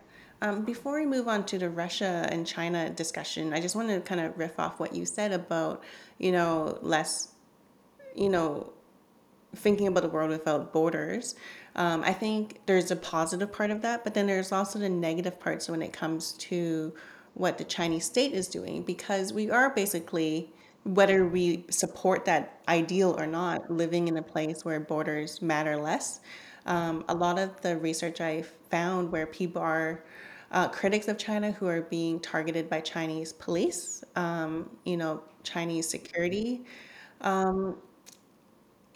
[0.41, 4.01] Um, before we move on to the Russia and China discussion, I just want to
[4.01, 5.83] kind of riff off what you said about,
[6.19, 7.29] you know, less,
[8.15, 8.71] you know,
[9.55, 11.33] thinking about the world without borders.
[11.75, 15.39] Um, I think there's a positive part of that, but then there's also the negative
[15.39, 16.93] parts when it comes to
[17.33, 20.51] what the Chinese state is doing, because we are basically,
[20.87, 26.21] whether we support that ideal or not, living in a place where borders matter less.
[26.65, 30.03] Um, a lot of the research I found where people are
[30.51, 35.87] uh, critics of China who are being targeted by Chinese police, um, you know, Chinese
[35.89, 36.65] security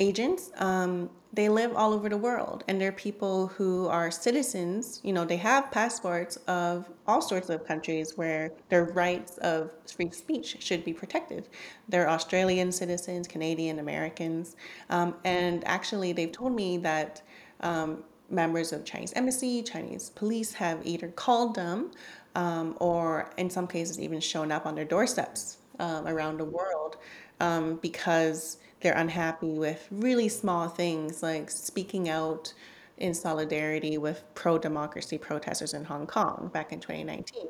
[0.02, 5.00] agents, um, they live all over the world, and they're people who are citizens.
[5.04, 10.12] You know, they have passports of all sorts of countries where their rights of free
[10.12, 11.48] speech should be protected.
[11.88, 14.58] They're Australian citizens, Canadian Americans,
[14.90, 17.22] um, and actually, they've told me that
[17.62, 21.92] um, members of Chinese embassy, Chinese police have either called them
[22.36, 26.98] um, or, in some cases, even shown up on their doorsteps um, around the world
[27.40, 32.54] um, because they're unhappy with really small things like speaking out
[32.98, 37.48] in solidarity with pro democracy protesters in Hong Kong back in 2019.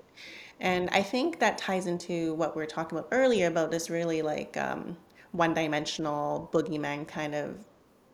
[0.59, 4.21] And I think that ties into what we were talking about earlier about this really
[4.21, 4.95] like um,
[5.31, 7.57] one dimensional boogeyman kind of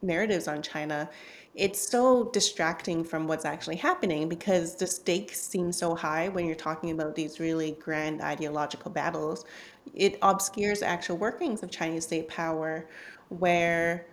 [0.01, 1.09] narratives on China,
[1.55, 6.55] it's so distracting from what's actually happening because the stakes seem so high when you're
[6.55, 9.43] talking about these really grand ideological battles.
[9.93, 12.87] It obscures actual workings of Chinese state power,
[13.29, 14.07] where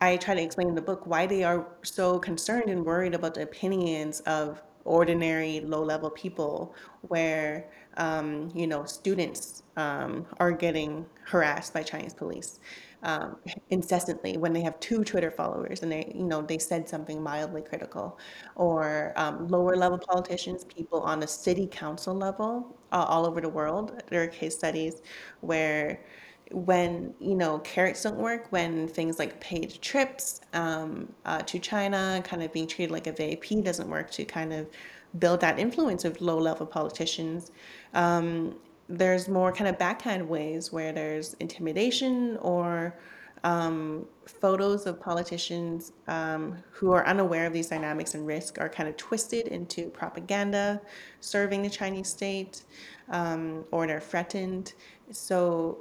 [0.00, 3.34] I try to explain in the book why they are so concerned and worried about
[3.34, 7.66] the opinions of ordinary low-level people, where
[7.96, 12.60] um, you know students um, are getting harassed by Chinese police
[13.06, 13.36] um,
[13.70, 17.62] incessantly when they have two Twitter followers and they you know they said something mildly
[17.62, 18.18] critical,
[18.56, 24.02] or um, lower-level politicians, people on the city council level uh, all over the world.
[24.10, 25.02] There are case studies
[25.40, 26.00] where
[26.52, 32.22] when you know carrots don't work when things like paid trips um, uh, to china
[32.24, 34.68] kind of being treated like a vip doesn't work to kind of
[35.18, 37.50] build that influence of low level politicians
[37.94, 38.54] um,
[38.88, 42.94] there's more kind of backhand ways where there's intimidation or
[43.44, 48.88] um, photos of politicians um, who are unaware of these dynamics and risk are kind
[48.88, 50.80] of twisted into propaganda
[51.20, 52.62] serving the chinese state
[53.10, 54.74] um, or they're threatened.
[55.10, 55.78] So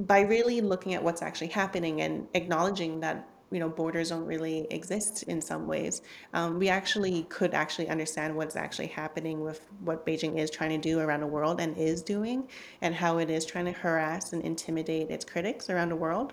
[0.00, 4.66] by really looking at what's actually happening and acknowledging that you know borders don't really
[4.70, 6.02] exist in some ways.
[6.32, 10.78] Um, we actually could actually understand what's actually happening with what beijing is trying to
[10.78, 12.48] do around the world and is doing
[12.82, 16.32] and how it is trying to harass and intimidate its critics around the world.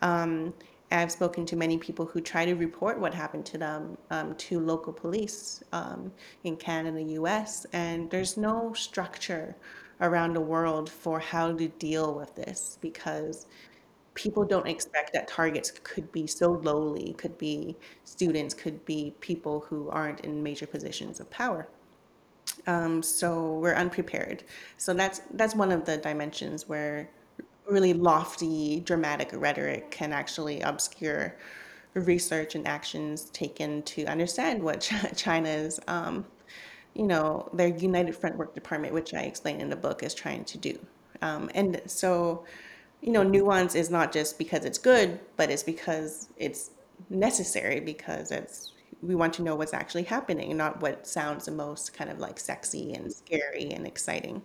[0.00, 0.54] Um,
[0.90, 4.60] I've spoken to many people who try to report what happened to them um, to
[4.60, 6.12] local police um,
[6.44, 9.56] in Canada, US, and there's no structure
[10.00, 13.46] around the world for how to deal with this because
[14.14, 19.60] people don't expect that targets could be so lowly, could be students, could be people
[19.68, 21.68] who aren't in major positions of power.
[22.66, 24.44] Um, so we're unprepared.
[24.76, 27.10] So that's that's one of the dimensions where
[27.66, 31.36] really lofty, dramatic rhetoric can actually obscure
[31.94, 34.80] research and actions taken to understand what
[35.16, 36.24] China's um,
[36.94, 40.44] you know, their United Front Work Department, which I explain in the book, is trying
[40.44, 40.78] to do.
[41.22, 42.44] Um, and so,
[43.04, 46.70] you know, nuance is not just because it's good, but it's because it's
[47.10, 51.92] necessary because it's we want to know what's actually happening, not what sounds the most
[51.92, 54.40] kind of like sexy and scary and exciting.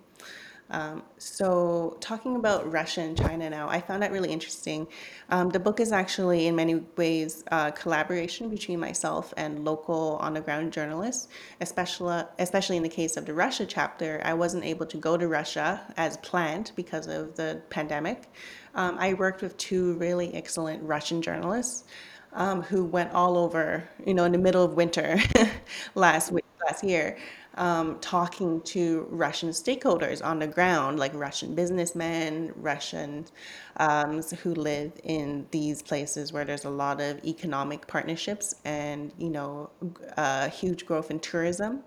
[0.72, 4.88] Um, so, talking about Russia and China now, I found that really interesting.
[5.30, 10.36] Um, the book is actually, in many ways, a collaboration between myself and local on
[10.36, 11.28] the ground journalists,
[11.60, 14.22] especially, especially in the case of the Russia chapter.
[14.24, 18.32] I wasn't able to go to Russia as planned because of the pandemic.
[18.76, 21.86] Um, I worked with two really excellent Russian journalists
[22.34, 25.20] um, who went all over, you know, in the middle of winter
[25.96, 27.18] last week, last year
[27.56, 33.32] um, talking to Russian stakeholders on the ground, like Russian businessmen, Russians
[33.78, 39.30] um, who live in these places where there's a lot of economic partnerships and you
[39.30, 39.70] know
[40.18, 41.82] uh, huge growth in tourism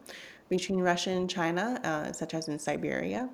[0.49, 3.31] between Russia and China, uh, such as in Siberia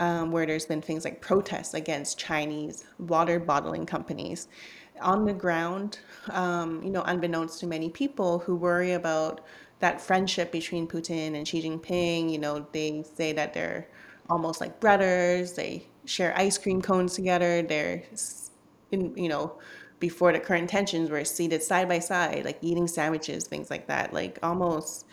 [0.00, 4.48] um, where there's been things like protests against Chinese water bottling companies.
[5.00, 5.98] On the ground,
[6.30, 9.42] um, you know, unbeknownst to many people who worry about
[9.80, 13.88] that friendship between Putin and Xi Jinping, you know, they say that they're
[14.28, 15.52] almost like brothers.
[15.52, 17.62] They share ice cream cones together.
[17.62, 18.02] They're,
[18.92, 19.58] in, you know,
[19.98, 24.12] before the current tensions were seated side by side, like eating sandwiches, things like that,
[24.12, 25.06] like almost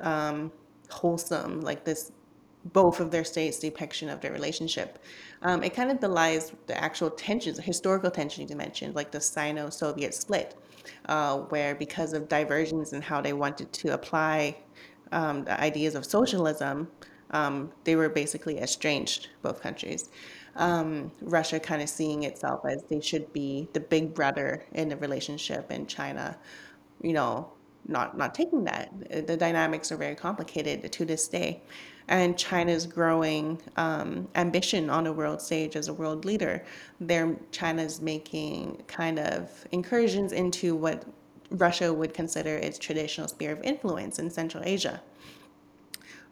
[0.00, 0.52] um,
[0.90, 2.12] wholesome, like this
[2.72, 4.98] both of their states' depiction of their relationship.
[5.44, 9.20] Um, it kind of belies the actual tensions, the historical tensions you mentioned, like the
[9.20, 10.56] Sino Soviet split,
[11.06, 14.56] uh, where because of diversions in how they wanted to apply
[15.12, 16.88] um, the ideas of socialism,
[17.30, 20.08] um, they were basically estranged, both countries.
[20.56, 24.96] Um, Russia kind of seeing itself as they should be the big brother in the
[24.96, 26.38] relationship, and China,
[27.02, 27.50] you know,
[27.86, 29.26] not not taking that.
[29.26, 31.62] The dynamics are very complicated to this day
[32.08, 36.64] and China's growing um, ambition on the world stage as a world leader.
[37.00, 41.04] There, China's making kind of incursions into what
[41.50, 45.00] Russia would consider its traditional sphere of influence in Central Asia,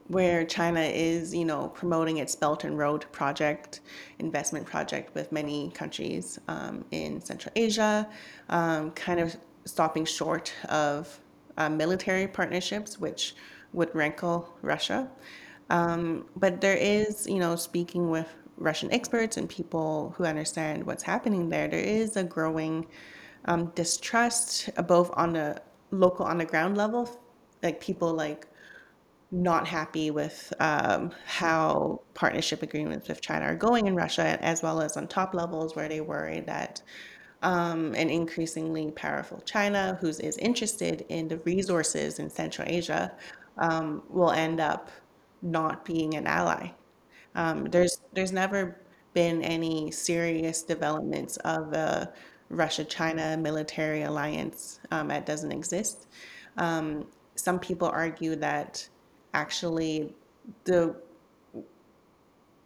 [0.09, 3.81] where China is, you know, promoting its Belt and Road project,
[4.19, 8.09] investment project with many countries um, in Central Asia,
[8.49, 11.21] um, kind of stopping short of
[11.57, 13.35] uh, military partnerships, which
[13.73, 15.09] would rankle Russia.
[15.73, 21.03] Um, but there is, you know, speaking with Russian experts and people who understand what's
[21.03, 22.87] happening there, there is a growing
[23.47, 27.19] um, distrust, both on the local, on the ground level,
[27.63, 28.47] like people like
[29.31, 34.83] not happy with um, how partnership agreements with China are going in Russia, as well
[34.83, 36.83] as on top levels where they worry that
[37.43, 43.11] um, an increasingly powerful China, who is interested in the resources in Central Asia,
[43.57, 44.91] um, will end up
[45.43, 46.71] not being an ally.
[47.35, 48.81] Um, there's there's never
[49.15, 52.13] been any serious developments of a
[52.49, 56.07] Russia-China military alliance um, that doesn't exist.
[56.57, 58.87] Um, some people argue that
[59.35, 60.15] actually
[60.65, 60.95] the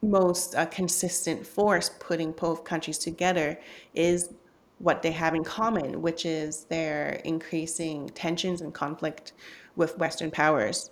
[0.03, 3.59] most uh, consistent force putting both countries together
[3.95, 4.35] is
[4.79, 9.33] what they have in common, which is their increasing tensions and conflict
[9.75, 10.91] with Western powers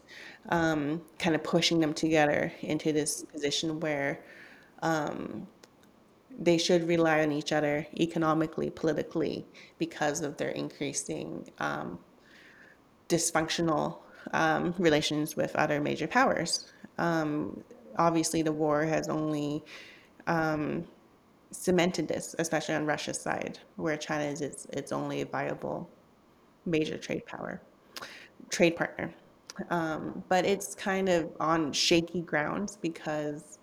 [0.48, 4.20] um, kind of pushing them together into this position where
[4.82, 5.46] um,
[6.38, 9.46] they should rely on each other economically, politically,
[9.78, 11.98] because of their increasing um,
[13.08, 13.98] dysfunctional
[14.32, 16.72] um, relations with other major powers.
[16.98, 17.62] Um,
[17.98, 19.62] obviously, the war has only
[20.26, 20.84] um,
[21.50, 25.88] cemented this, especially on Russia's side, where China is its, its only viable
[26.66, 27.60] major trade power,
[28.50, 29.12] trade partner.
[29.70, 33.58] Um, but it's kind of on shaky grounds because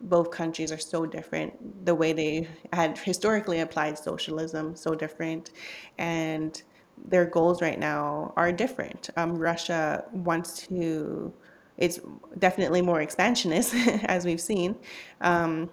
[0.00, 1.84] both countries are so different.
[1.84, 5.50] The way they had historically applied socialism, so different.
[5.98, 6.60] And
[7.06, 9.10] their goals right now are different.
[9.16, 11.32] Um, Russia wants to,
[11.76, 12.00] it's
[12.38, 13.74] definitely more expansionist,
[14.04, 14.76] as we've seen.
[15.20, 15.70] Um,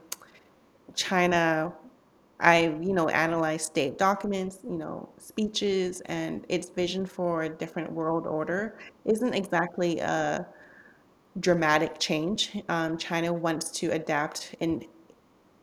[0.95, 1.74] China
[2.40, 7.92] I, you know, analyzed state documents, you know, speeches, and its vision for a different
[7.92, 10.46] world order isn't exactly a
[11.40, 12.58] dramatic change.
[12.70, 14.86] Um, China wants to adapt in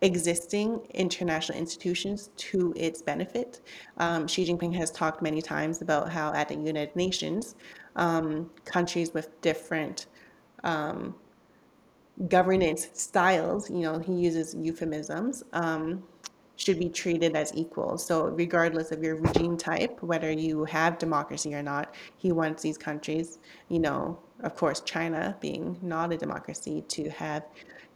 [0.02, 3.60] existing international institutions to its benefit.
[3.98, 7.54] Um, Xi Jinping has talked many times about how at the United Nations,
[7.96, 10.06] um, countries with different
[10.64, 11.14] um,
[12.28, 16.02] governance styles, you know, he uses euphemisms, um,
[16.56, 17.98] should be treated as equal.
[17.98, 22.78] So regardless of your regime type, whether you have democracy or not, he wants these
[22.78, 23.38] countries,
[23.68, 27.44] you know, of course, China being not a democracy, to have,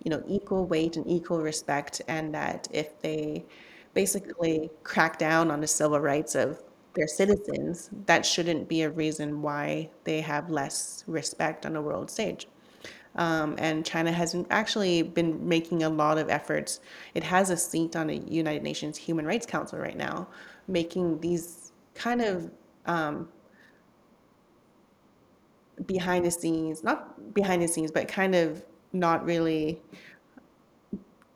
[0.04, 3.44] you know, equal weight and equal respect, and that if they
[3.94, 6.62] basically crack down on the civil rights of
[6.94, 12.10] their citizens, that shouldn't be a reason why they have less respect on the world
[12.10, 12.48] stage.
[13.16, 16.80] Um, and China has actually been making a lot of efforts.
[17.14, 20.28] It has a seat on the United Nations Human Rights Council right now,
[20.68, 22.50] making these kind of
[22.84, 23.28] um,
[25.86, 29.80] behind the scenes, not behind the scenes, but kind of not really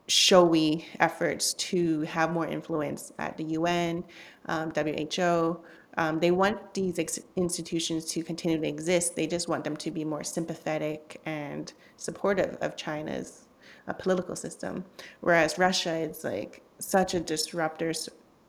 [0.06, 4.02] showy efforts to have more influence at the UN,
[4.46, 5.60] um, WHO,
[5.96, 9.16] um, they want these ex- institutions to continue to exist.
[9.16, 13.48] They just want them to be more sympathetic and supportive of China's
[13.88, 14.84] uh, political system.
[15.20, 17.92] Whereas Russia is like such a disruptor,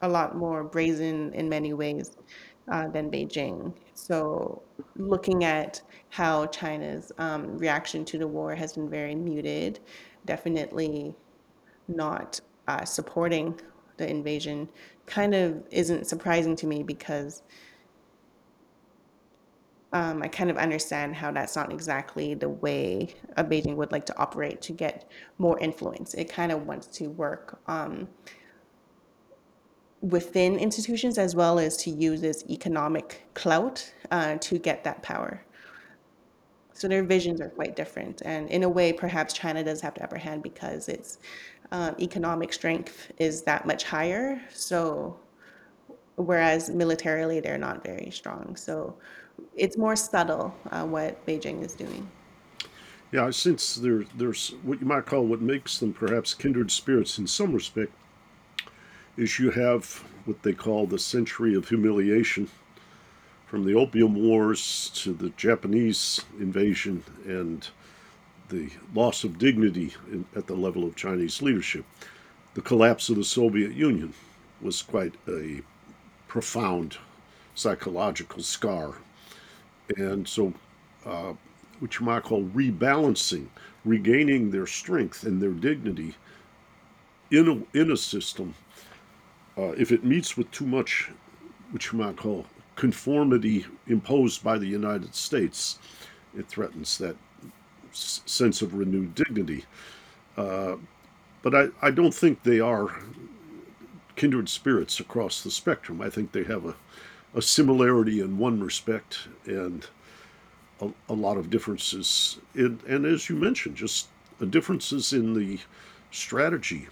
[0.02, 2.12] a lot more brazen in many ways
[2.72, 3.74] uh, than Beijing.
[3.96, 4.62] So,
[4.96, 9.80] looking at how China's um, reaction to the war has been very muted,
[10.26, 11.16] definitely
[11.88, 13.60] not uh, supporting
[13.98, 14.70] the invasion
[15.12, 17.44] kind of isn't surprising to me because
[19.94, 24.06] um, I kind of understand how that's not exactly the way a Beijing would like
[24.06, 26.14] to operate to get more influence.
[26.14, 28.08] It kind of wants to work um,
[30.00, 35.44] within institutions as well as to use its economic clout uh, to get that power.
[36.74, 38.22] So their visions are quite different.
[38.24, 41.20] And in a way, perhaps China does have the upper hand because its
[41.72, 44.42] um, economic strength is that much higher.
[44.54, 45.20] So
[46.16, 48.56] whereas militarily they're not very strong.
[48.56, 48.96] So
[49.56, 52.10] it's more subtle uh, what Beijing is doing.
[53.12, 57.28] Yeah, since there, there's what you might call what makes them perhaps kindred spirits in
[57.28, 57.92] some respect,
[59.18, 62.50] is you have what they call the century of humiliation
[63.46, 67.68] from the Opium Wars to the Japanese invasion and
[68.52, 71.86] the loss of dignity in, at the level of Chinese leadership.
[72.54, 74.14] The collapse of the Soviet Union
[74.62, 75.62] was quite a
[76.28, 76.98] profound
[77.56, 78.96] psychological scar.
[79.98, 80.54] And so,
[81.06, 81.34] uh,
[81.80, 83.48] what you might call rebalancing,
[83.86, 86.16] regaining their strength and their dignity
[87.32, 88.54] in a, in a system,
[89.58, 91.10] uh, if it meets with too much,
[91.72, 92.46] what you might call
[92.76, 95.80] conformity imposed by the United States,
[96.38, 97.16] it threatens that
[97.92, 99.66] sense of renewed dignity.
[100.38, 100.76] Uh,
[101.42, 102.96] but I, I don't think they are
[104.16, 106.02] kindred spirits across the spectrum.
[106.02, 106.76] I think they have a,
[107.34, 109.88] a similarity in one respect and
[110.82, 112.40] a, a lot of differences.
[112.56, 114.08] In, and as you mentioned, just
[114.50, 115.60] differences in the
[116.12, 116.88] strategy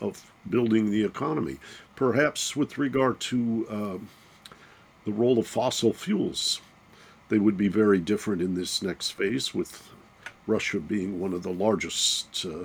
[0.00, 1.58] of building the economy.
[1.96, 3.98] Perhaps with regard to uh,
[5.04, 6.60] the role of fossil fuels,
[7.28, 9.91] they would be very different in this next phase, with
[10.46, 12.64] Russia being one of the largest uh,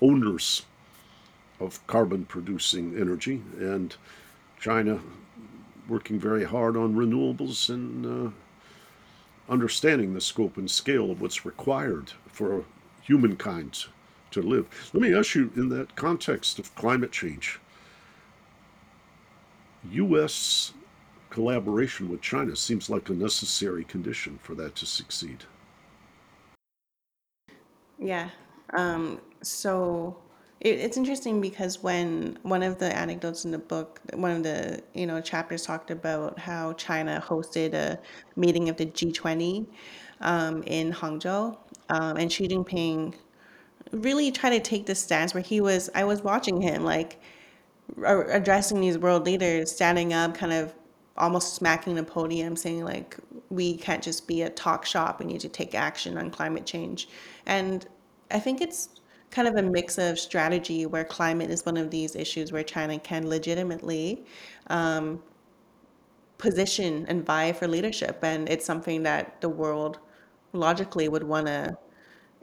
[0.00, 0.62] owners
[1.60, 3.96] of carbon producing energy, and
[4.60, 5.00] China
[5.88, 8.30] working very hard on renewables and uh,
[9.48, 12.64] understanding the scope and scale of what's required for
[13.02, 13.86] humankind
[14.32, 14.66] to live.
[14.92, 17.60] Let me ask you, in that context of climate change,
[19.92, 20.72] U.S.
[21.30, 25.44] collaboration with China seems like a necessary condition for that to succeed.
[27.98, 28.30] Yeah.
[28.74, 30.16] Um, so
[30.60, 34.82] it, it's interesting because when one of the anecdotes in the book, one of the
[34.94, 37.98] you know chapters talked about how China hosted a
[38.36, 39.66] meeting of the G20
[40.20, 41.56] um, in Hangzhou,
[41.88, 43.14] um, and Xi Jinping
[43.92, 45.90] really tried to take this stance where he was.
[45.94, 47.20] I was watching him like
[48.04, 50.74] addressing these world leaders, standing up, kind of
[51.18, 53.16] almost smacking the podium, saying like,
[53.50, 55.20] "We can't just be a talk shop.
[55.20, 57.08] We need to take action on climate change."
[57.46, 57.86] And
[58.30, 58.88] I think it's
[59.30, 62.98] kind of a mix of strategy where climate is one of these issues where China
[62.98, 64.24] can legitimately
[66.38, 69.98] position and vie for leadership, and it's something that the world
[70.52, 71.76] logically would want to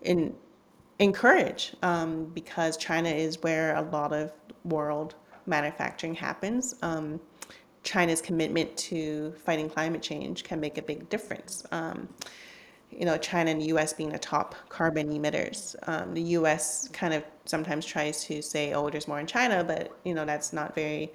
[0.04, 0.36] in,
[1.00, 4.32] encourage um, because China is where a lot of
[4.66, 5.16] world
[5.46, 6.76] manufacturing happens.
[6.82, 7.20] Um,
[7.94, 11.64] China's commitment to fighting climate change can make a big difference.
[11.72, 12.10] Um,
[12.90, 13.94] you know, China and the U.S.
[13.94, 15.76] being the top carbon emitters.
[15.88, 16.88] Um, the U.S.
[16.88, 20.54] kind of sometimes tries to say, "Oh, there's more in China," but you know that's
[20.54, 21.14] not very,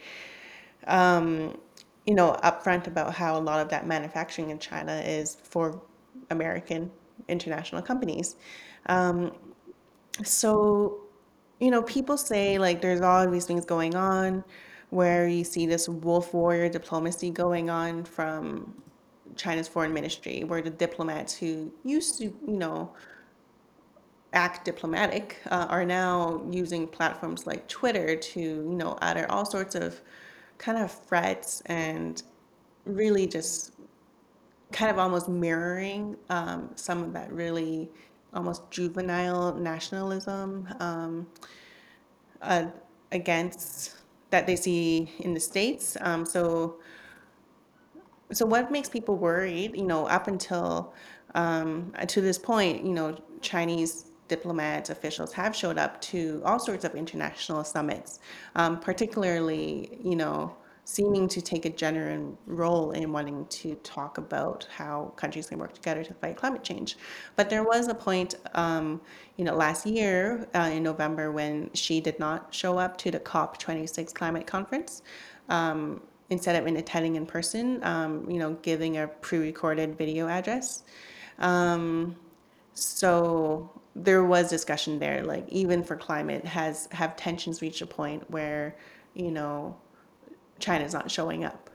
[0.86, 5.82] you know, upfront about how a lot of that manufacturing in China is for
[6.30, 6.92] American
[7.26, 8.36] international companies.
[10.22, 11.00] So
[11.58, 14.44] you know, people say like there's all these things going on
[14.90, 18.74] where you see this wolf warrior diplomacy going on from
[19.36, 22.92] China's foreign ministry, where the diplomats who used to, you know,
[24.32, 29.74] act diplomatic uh, are now using platforms like Twitter to, you know, utter all sorts
[29.74, 30.00] of
[30.58, 32.22] kind of threats and
[32.84, 33.72] really just
[34.72, 37.88] kind of almost mirroring um, some of that really
[38.34, 41.26] almost juvenile nationalism um,
[42.42, 42.66] uh,
[43.12, 43.97] against
[44.30, 45.96] that they see in the states.
[46.00, 46.78] Um, so,
[48.32, 49.76] so what makes people worried?
[49.76, 50.94] You know, up until
[51.34, 56.84] um, to this point, you know, Chinese diplomats officials have showed up to all sorts
[56.84, 58.20] of international summits,
[58.56, 60.54] um, particularly, you know,
[60.90, 65.74] seeming to take a genuine role in wanting to talk about how countries can work
[65.74, 66.96] together to fight climate change.
[67.36, 69.02] But there was a point, um,
[69.36, 73.20] you know, last year uh, in November when Xi did not show up to the
[73.20, 75.02] COP26 climate conference.
[75.50, 80.84] Um, instead of attending in person, um, you know, giving a pre-recorded video address.
[81.38, 82.16] Um,
[82.72, 88.30] so there was discussion there, like even for climate, has have tensions reached a point
[88.30, 88.74] where,
[89.12, 89.76] you know,
[90.58, 91.70] China's not showing up.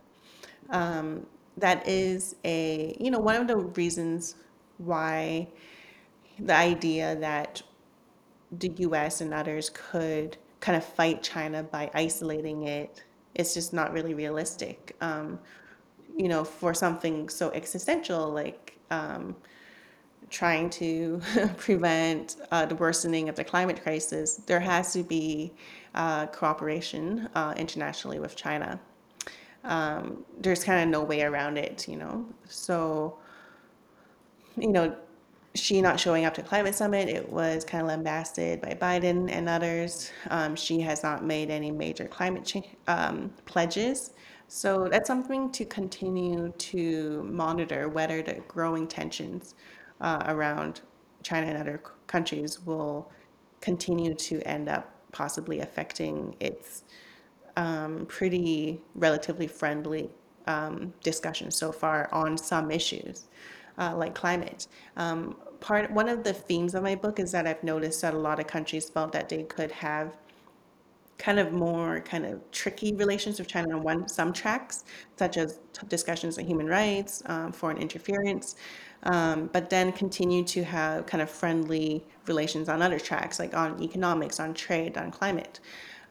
[0.69, 1.25] Um,
[1.57, 4.35] that is a, you know, one of the reasons
[4.77, 5.47] why
[6.39, 7.61] the idea that
[8.51, 13.03] the US and others could kind of fight China by isolating it
[13.35, 14.95] is just not really realistic.
[15.01, 15.39] Um,
[16.15, 19.35] you know, for something so existential like um,
[20.33, 21.21] trying to
[21.57, 25.53] prevent uh, the worsening of the climate crisis, there has to be
[25.93, 28.79] uh, cooperation uh, internationally with China.
[29.63, 32.25] Um, there's kind of no way around it, you know.
[32.49, 33.19] So,
[34.57, 34.95] you know,
[35.53, 39.47] Xi not showing up to climate summit, it was kind of lambasted by Biden and
[39.47, 40.11] others.
[40.31, 44.13] Um, Xi has not made any major climate change um, pledges.
[44.47, 49.53] So that's something to continue to monitor whether the growing tensions
[50.03, 50.81] uh, around
[51.23, 53.09] China and other countries will
[53.61, 56.83] continue to end up possibly affecting its
[57.55, 60.09] um, pretty relatively friendly
[60.47, 63.29] um, discussion so far on some issues
[63.77, 64.67] uh, like climate.
[64.97, 68.17] Um, part one of the themes of my book is that I've noticed that a
[68.17, 70.17] lot of countries felt that they could have
[71.23, 74.83] kind of more kind of tricky relations with China on one some tracks,
[75.15, 78.55] such as discussions on human rights, um, foreign interference,
[79.03, 83.81] um, but then continue to have kind of friendly relations on other tracks, like on
[83.81, 85.61] economics, on trade, on climate.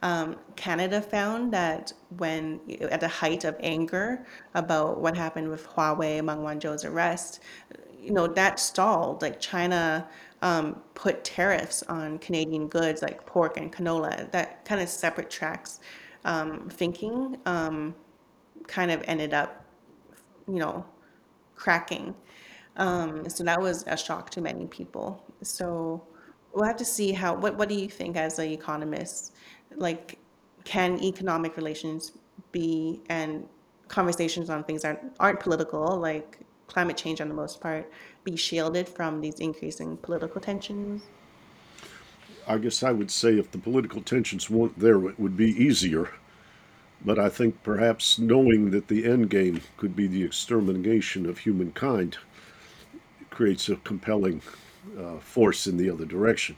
[0.03, 2.61] Um, Canada found that when,
[2.91, 7.41] at the height of anger about what happened with Huawei, Meng Wanzhou's arrest,
[8.01, 9.23] you know, that stalled.
[9.23, 10.09] Like China
[10.43, 14.31] um, put tariffs on Canadian goods like pork and canola.
[14.33, 15.81] That kind of separate tracks
[16.25, 17.95] um, thinking um,
[18.67, 19.65] kind of ended up,
[20.47, 20.85] you know,
[21.55, 22.15] cracking.
[22.77, 25.25] Um, so that was a shock to many people.
[25.43, 26.03] So
[26.53, 27.35] we'll have to see how.
[27.35, 29.35] What What do you think as an economist?
[29.77, 30.19] Like,
[30.65, 32.13] can economic relations
[32.51, 33.47] be and
[33.89, 37.91] conversations on things that aren't political, like climate change, on the most part,
[38.25, 41.03] be shielded from these increasing political tensions?
[42.47, 46.11] I guess I would say if the political tensions weren't there, it would be easier.
[47.05, 52.19] But I think perhaps knowing that the end game could be the extermination of humankind
[53.31, 54.43] creates a compelling
[54.99, 56.57] uh, force in the other direction.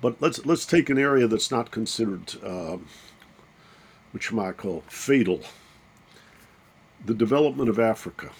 [0.00, 2.78] But let's let's take an area that's not considered, uh,
[4.12, 5.40] which you might call fatal.
[7.04, 8.30] The development of Africa.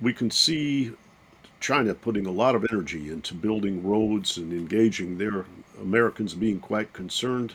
[0.00, 0.92] We can see
[1.60, 5.46] China putting a lot of energy into building roads and engaging their
[5.80, 7.54] Americans being quite concerned.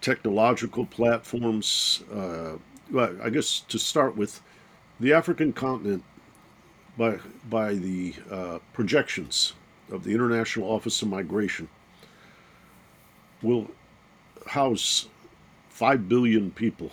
[0.00, 2.02] Technological platforms.
[2.12, 2.52] Uh,
[2.90, 4.40] well, I guess to start with,
[5.00, 6.04] the African continent
[6.98, 9.54] by, by the uh, projections
[9.90, 11.68] of the International Office of Migration,
[13.42, 13.70] will
[14.46, 15.08] house
[15.70, 16.90] 5 billion people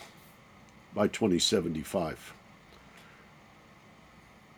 [0.95, 2.33] by 2075.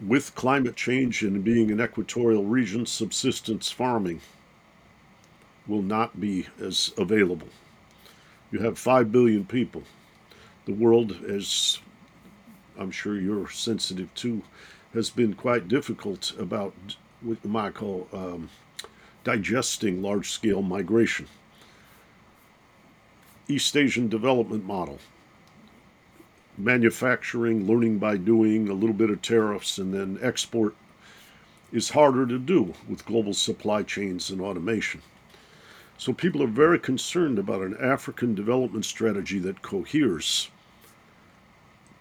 [0.06, 4.22] With climate change and being an equatorial region, subsistence farming
[5.68, 7.50] will not be as available.
[8.50, 9.84] You have 5 billion people.
[10.66, 11.80] The world, as
[12.78, 14.42] I'm sure you're sensitive to,
[14.94, 16.74] has been quite difficult about
[17.22, 18.50] what you might call um,
[19.26, 21.28] digesting large scale migration.
[23.50, 25.00] East Asian development model
[26.60, 30.76] manufacturing, learning by doing, a little bit of tariffs, and then export
[31.72, 35.02] is harder to do with global supply chains and automation.
[35.98, 40.50] So people are very concerned about an African development strategy that coheres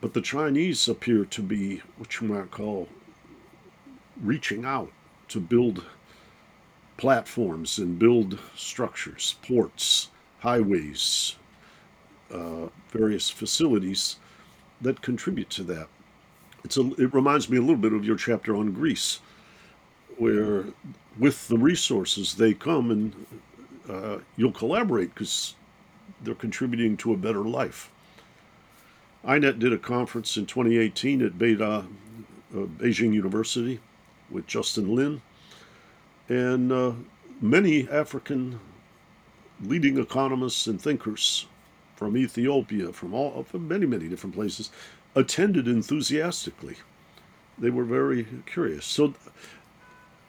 [0.00, 2.88] but the Chinese appear to be what you might call
[4.22, 4.92] reaching out
[5.28, 5.84] to build
[6.96, 10.09] platforms and build structures, ports,
[10.40, 11.36] highways,
[12.32, 14.16] uh, various facilities
[14.81, 15.89] that contribute to that.
[16.64, 19.20] It's a, it reminds me a little bit of your chapter on Greece,
[20.16, 20.64] where
[21.18, 23.26] with the resources they come and
[23.89, 25.55] uh, you'll collaborate because
[26.22, 27.91] they're contributing to a better life.
[29.24, 31.83] INET did a conference in 2018 at uh,
[32.53, 33.81] Beijing University
[34.31, 35.20] with Justin Lin,
[36.29, 36.93] and uh,
[37.41, 38.61] many African
[39.62, 41.47] leading economists and thinkers
[41.99, 44.70] from Ethiopia, from all from many many different places,
[45.16, 46.76] attended enthusiastically.
[47.59, 48.86] They were very curious.
[48.86, 49.14] So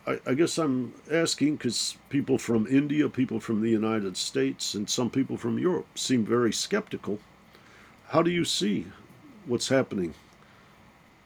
[0.07, 4.89] I, I guess I'm asking because people from India, people from the United States, and
[4.89, 7.19] some people from Europe seem very skeptical.
[8.07, 8.87] How do you see
[9.45, 10.15] what's happening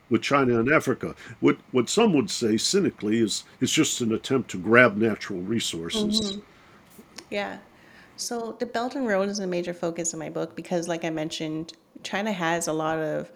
[0.09, 1.15] with China and Africa?
[1.39, 6.19] What what some would say cynically is it's just an attempt to grab natural resources.
[6.19, 6.39] Mm-hmm.
[7.29, 7.57] Yeah.
[8.15, 11.09] So the Belt and Road is a major focus in my book because, like I
[11.09, 13.31] mentioned, China has a lot of,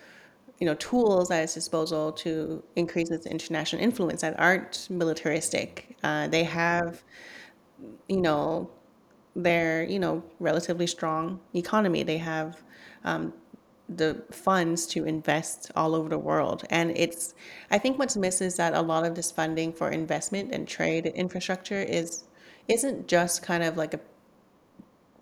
[0.60, 5.98] you know, tools at its disposal to increase its international influence that aren't militaristic.
[6.04, 7.04] Uh, they have,
[8.08, 8.70] you know,
[9.36, 12.04] their, you know, relatively strong economy.
[12.04, 12.62] They have
[13.04, 13.34] um,
[13.90, 16.66] the funds to invest all over the world.
[16.70, 17.34] And it's,
[17.72, 21.06] I think what's missed is that a lot of this funding for investment and trade
[21.08, 22.24] infrastructure is
[22.68, 24.00] isn't just kind of like a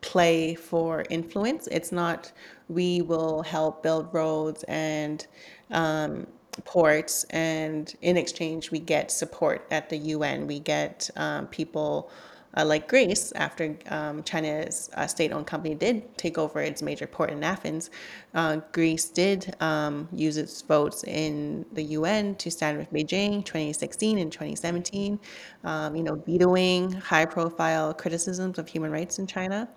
[0.06, 1.68] play for influence.
[1.72, 2.32] It's not
[2.70, 5.26] we will help build roads and
[5.72, 6.28] um,
[6.64, 10.45] ports, and in exchange we get support at the UN.
[10.45, 12.12] We get um, people
[12.56, 17.30] uh, like Greece, after um, China's uh, state-owned company did take over its major port
[17.30, 17.89] in Athens,
[18.34, 24.18] uh, Greece did um, use its votes in the UN to stand with Beijing 2016
[24.18, 25.20] and 2017,
[25.64, 29.68] um, you know, vetoing high-profile criticisms of human rights in China.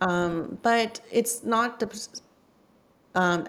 [0.00, 2.08] Um, but it's not the
[3.14, 3.48] um,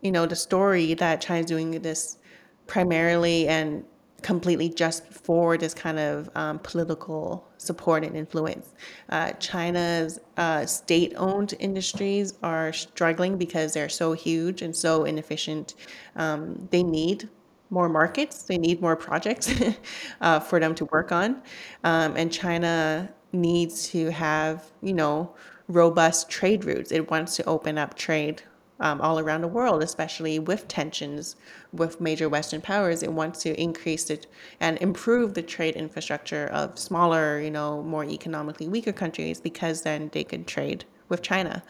[0.00, 2.18] you know, the story that China's doing this
[2.66, 3.84] primarily and
[4.22, 8.74] completely just for this kind of um, political support and influence.
[9.08, 15.74] Uh, China's uh, state owned industries are struggling because they're so huge and so inefficient.
[16.16, 17.28] Um, they need
[17.70, 19.50] more markets, they need more projects
[20.20, 21.42] uh, for them to work on.
[21.84, 25.34] Um, and China needs to have, you know,
[25.68, 26.92] robust trade routes.
[26.92, 28.42] It wants to open up trade
[28.82, 31.36] um, all around the world, especially with tensions
[31.72, 33.02] with major Western powers.
[33.02, 34.26] It wants to increase it
[34.60, 40.10] and improve the trade infrastructure of smaller, you know, more economically weaker countries because then
[40.12, 41.62] they can trade with China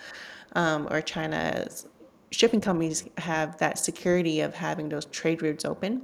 [0.55, 1.87] um, or China's
[2.31, 6.03] shipping companies have that security of having those trade routes open,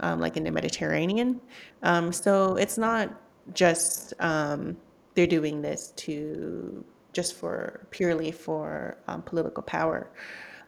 [0.00, 1.40] um, like in the Mediterranean.
[1.82, 3.20] Um, so it's not
[3.52, 4.76] just um,
[5.14, 6.84] they're doing this to
[7.14, 10.10] just for purely for um, political power.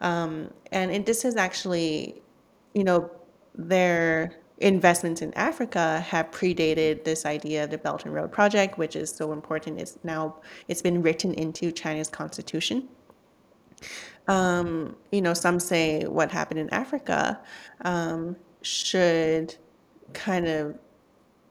[0.01, 2.23] Um, and it, this has actually,
[2.75, 3.11] you know,
[3.55, 8.97] their investments in Africa have predated this idea of the Belt and Road Project, which
[8.97, 9.81] is so important.
[9.81, 10.37] It's now
[10.69, 12.89] it's been written into China's constitution.
[14.29, 17.39] Um, you know, some say what happened in Africa
[17.83, 19.55] um, should
[20.15, 20.79] kind of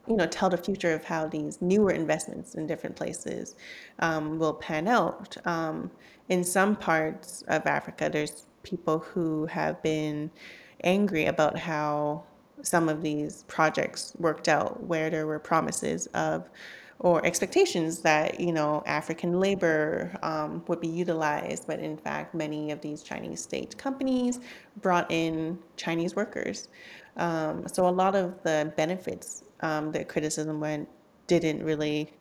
[0.08, 3.56] you know, tell the future of how these newer investments in different places
[3.98, 5.36] um, will pan out.
[5.46, 5.90] Um,
[6.28, 10.30] in some parts of Africa, there's people who have been
[10.84, 12.24] angry about how
[12.62, 16.48] some of these projects worked out, where there were promises of
[16.98, 22.70] or expectations that you know African labor um, would be utilized, but in fact, many
[22.70, 24.40] of these Chinese state companies
[24.80, 26.68] brought in Chinese workers.
[27.16, 30.88] Um, so a lot of the benefits um, the criticism went
[31.26, 32.12] didn't really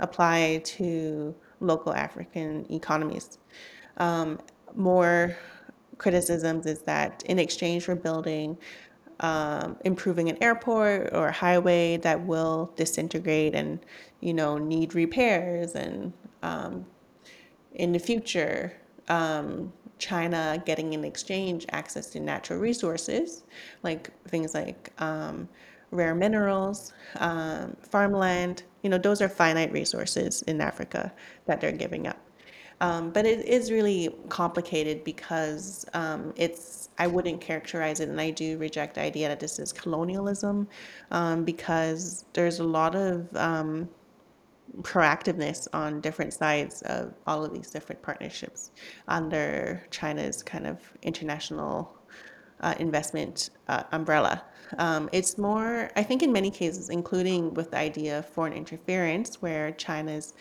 [0.00, 3.38] apply to local African economies.
[3.96, 4.40] Um,
[4.74, 5.36] more
[5.98, 8.58] criticisms is that in exchange for building,
[9.20, 13.78] um, improving an airport or highway that will disintegrate and
[14.20, 16.12] you know need repairs, and
[16.42, 16.84] um,
[17.74, 18.72] in the future,
[19.08, 23.44] um, China getting in exchange access to natural resources,
[23.82, 25.48] like things like um,
[25.90, 28.62] rare minerals, um, farmland.
[28.82, 31.12] You know, those are finite resources in Africa
[31.46, 32.18] that they're giving up.
[32.80, 38.30] Um, but it is really complicated because um, it's, I wouldn't characterize it, and I
[38.30, 40.68] do reject the idea that this is colonialism
[41.10, 43.88] um, because there's a lot of um,
[44.82, 48.72] proactiveness on different sides of all of these different partnerships
[49.08, 51.96] under China's kind of international
[52.60, 54.42] uh, investment uh, umbrella.
[54.78, 59.40] Um, it's more, I think, in many cases, including with the idea of foreign interference,
[59.42, 60.34] where China's,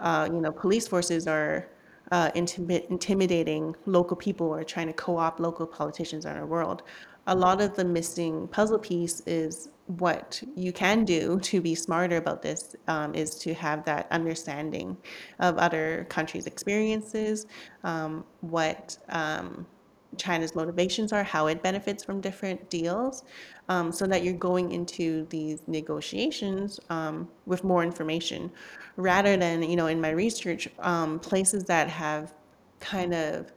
[0.00, 1.68] uh, you know, police forces are
[2.12, 6.82] uh, intimi- intimidating local people or trying to co-opt local politicians in our world.
[7.26, 12.16] A lot of the missing puzzle piece is what you can do to be smarter
[12.16, 14.96] about this um, is to have that understanding
[15.40, 17.46] of other countries' experiences,
[17.82, 19.66] um, what um,
[20.18, 23.24] China's motivations are, how it benefits from different deals,
[23.68, 28.50] um, so that you're going into these negotiations um, with more information,
[28.96, 32.34] rather than you know in my research, um, places that have
[32.80, 33.52] kind of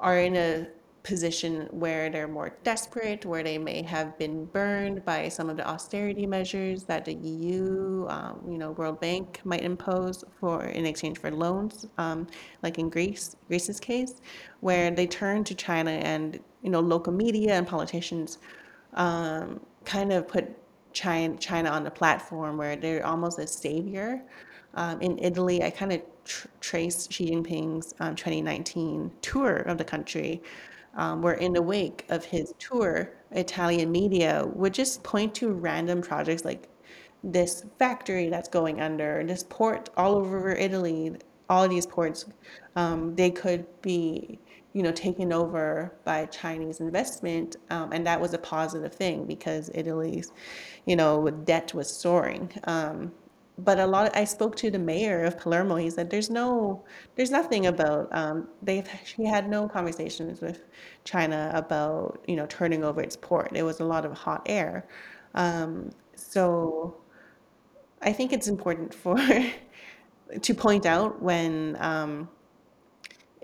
[0.00, 0.66] are in a
[1.04, 5.68] position where they're more desperate, where they may have been burned by some of the
[5.68, 11.18] austerity measures that the EU, um, you know, World Bank might impose for in exchange
[11.18, 12.26] for loans, um,
[12.62, 14.22] like in Greece, Greece's case,
[14.60, 18.38] where they turn to China and you know local media and politicians
[18.94, 20.56] um, kind of put
[20.94, 24.22] China China on the platform where they're almost a savior.
[24.76, 29.84] Um, in Italy, I kind of tr- traced Xi Jinping's um, 2019 tour of the
[29.84, 30.42] country
[30.96, 36.00] um, where in the wake of his tour, Italian media would just point to random
[36.02, 36.68] projects like
[37.22, 41.16] this factory that's going under, this port all over Italy,
[41.48, 42.26] all these ports,
[42.76, 44.38] um, they could be,
[44.72, 49.70] you know, taken over by Chinese investment, um, and that was a positive thing because
[49.74, 50.32] Italy's,
[50.86, 52.50] you know, debt was soaring.
[52.64, 53.12] Um,
[53.58, 55.76] but a lot I spoke to the mayor of Palermo.
[55.76, 56.84] He said there's no,
[57.14, 60.64] there's nothing about um, they've she had no conversations with
[61.04, 63.50] China about you know turning over its port.
[63.54, 64.86] It was a lot of hot air.
[65.34, 66.96] Um, so
[68.02, 69.16] I think it's important for
[70.42, 72.28] to point out when um,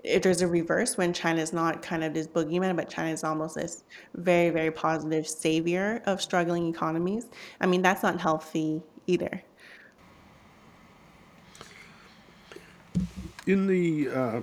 [0.03, 3.23] if there's a reverse when China is not kind of this boogeyman, but China is
[3.23, 3.85] almost this
[4.15, 7.27] very very positive savior of struggling economies.
[7.61, 9.41] I mean that's not healthy either.
[13.47, 14.41] In the, uh,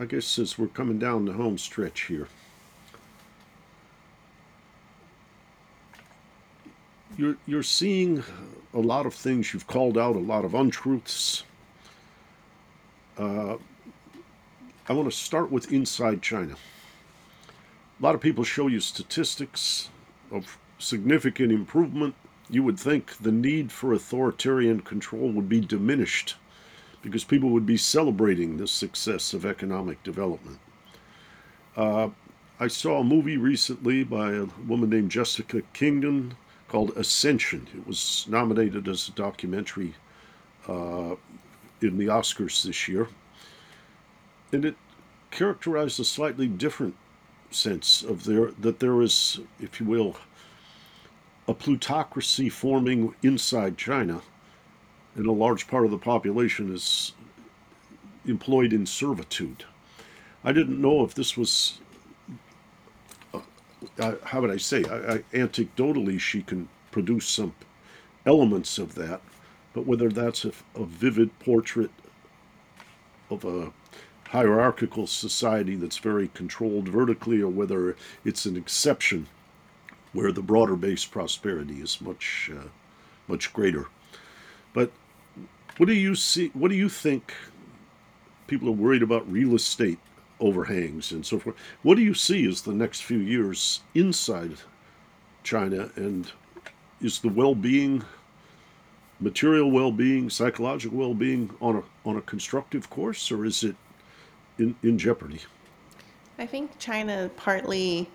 [0.00, 2.28] I guess since we're coming down the home stretch here,
[7.18, 8.24] you're you're seeing
[8.72, 9.52] a lot of things.
[9.52, 11.44] You've called out a lot of untruths.
[13.18, 13.56] Uh,
[14.88, 16.54] I want to start with inside China.
[18.00, 19.90] A lot of people show you statistics
[20.30, 22.14] of significant improvement.
[22.48, 26.36] You would think the need for authoritarian control would be diminished
[27.02, 30.58] because people would be celebrating the success of economic development.
[31.76, 32.08] Uh,
[32.60, 36.34] I saw a movie recently by a woman named Jessica Kingdon
[36.66, 37.68] called Ascension.
[37.74, 39.94] It was nominated as a documentary
[40.66, 41.14] uh,
[41.80, 43.08] in the Oscars this year.
[44.52, 44.76] And it
[45.30, 46.96] characterized a slightly different
[47.50, 50.16] sense of there that there is, if you will,
[51.46, 54.20] a plutocracy forming inside China
[55.18, 57.12] and a large part of the population is
[58.24, 59.64] employed in servitude.
[60.44, 61.80] I didn't know if this was,
[63.34, 63.40] uh,
[63.98, 67.52] uh, how would I say, I, I, anecdotally, she can produce some
[68.24, 69.20] elements of that,
[69.74, 71.90] but whether that's a, a vivid portrait
[73.28, 73.72] of a
[74.28, 79.26] hierarchical society that's very controlled vertically, or whether it's an exception
[80.12, 82.68] where the broader base prosperity is much, uh,
[83.26, 83.86] much greater.
[84.72, 84.92] But
[85.78, 86.50] what do you see?
[86.54, 87.34] What do you think?
[88.46, 89.98] People are worried about real estate
[90.40, 91.56] overhangs and so forth.
[91.82, 94.56] What do you see as the next few years inside
[95.42, 96.30] China, and
[97.00, 98.04] is the well-being,
[99.20, 103.76] material well-being, psychological well-being on a on a constructive course, or is it
[104.58, 105.40] in in jeopardy?
[106.38, 108.08] I think China partly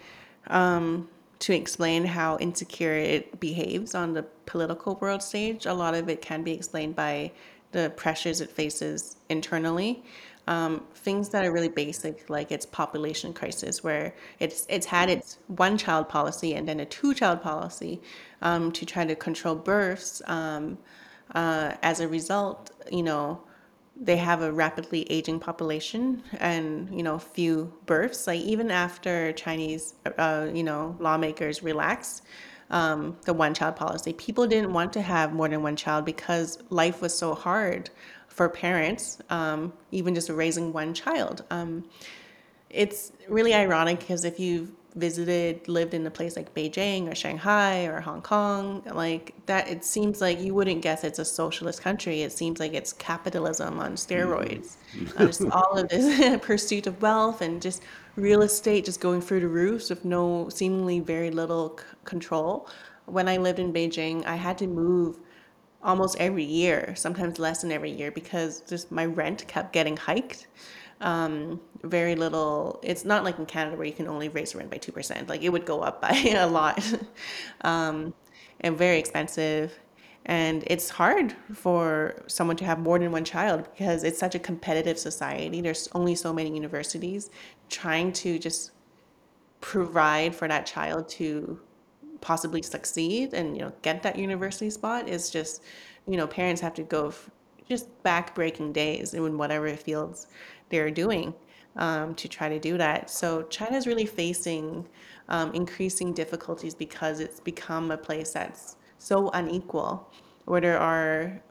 [0.48, 1.10] um,
[1.40, 5.66] to explain how insecure it behaves on the political world stage.
[5.66, 7.32] A lot of it can be explained by
[7.74, 10.04] the pressures it faces internally.
[10.46, 15.38] Um, things that are really basic, like its population crisis, where it's it's had its
[15.48, 18.02] one child policy and then a two child policy
[18.42, 20.22] um, to try to control births.
[20.28, 20.78] Um,
[21.34, 23.42] uh, as a result, you know,
[24.00, 28.28] they have a rapidly aging population and you know few births.
[28.28, 32.22] Like even after Chinese, uh, you know, lawmakers relax
[32.74, 34.12] um, the one child policy.
[34.14, 37.92] People didn't want to have more than one child because life was so hard
[38.28, 41.44] for parents, um, even just raising one child.
[41.52, 41.86] Um,
[42.72, 47.86] it's really ironic because if you've visited, lived in a place like Beijing or Shanghai
[47.86, 52.24] or Hong Kong, like that, it seems like you wouldn't guess it's a socialist country.
[52.24, 54.78] It seems like it's capitalism on steroids.
[54.98, 55.22] Mm-hmm.
[55.22, 57.84] uh, just all of this pursuit of wealth and just
[58.16, 62.70] real estate just going through the roofs with no seemingly very little c- control.
[63.06, 65.18] When I lived in Beijing, I had to move
[65.84, 70.48] almost every year, sometimes less than every year, because just my rent kept getting hiked.
[71.02, 72.80] Um, very little.
[72.84, 75.28] It's not like in Canada where you can only raise rent by two percent.
[75.28, 76.82] Like it would go up by a lot,
[77.62, 78.14] um,
[78.62, 79.74] and very expensive.
[80.26, 84.40] And it's hard for someone to have more than one child because it's such a
[84.40, 85.60] competitive society.
[85.60, 87.30] There's only so many universities.
[87.70, 88.72] Trying to just
[89.62, 91.60] provide for that child to
[92.22, 95.62] possibly succeed and you know get that university spot is just
[96.08, 97.14] you know parents have to go
[97.68, 100.28] just back breaking days in whatever fields
[100.70, 101.34] they're doing
[101.76, 103.10] um, to try to do that.
[103.10, 104.88] So China is really facing
[105.30, 110.12] um, increasing difficulties because it's become a place that's so unequal,
[110.46, 111.42] where there are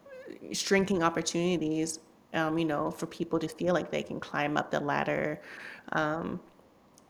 [0.52, 2.00] shrinking opportunities,
[2.34, 5.40] um, you know, for people to feel like they can climb up the ladder,
[5.92, 6.40] um,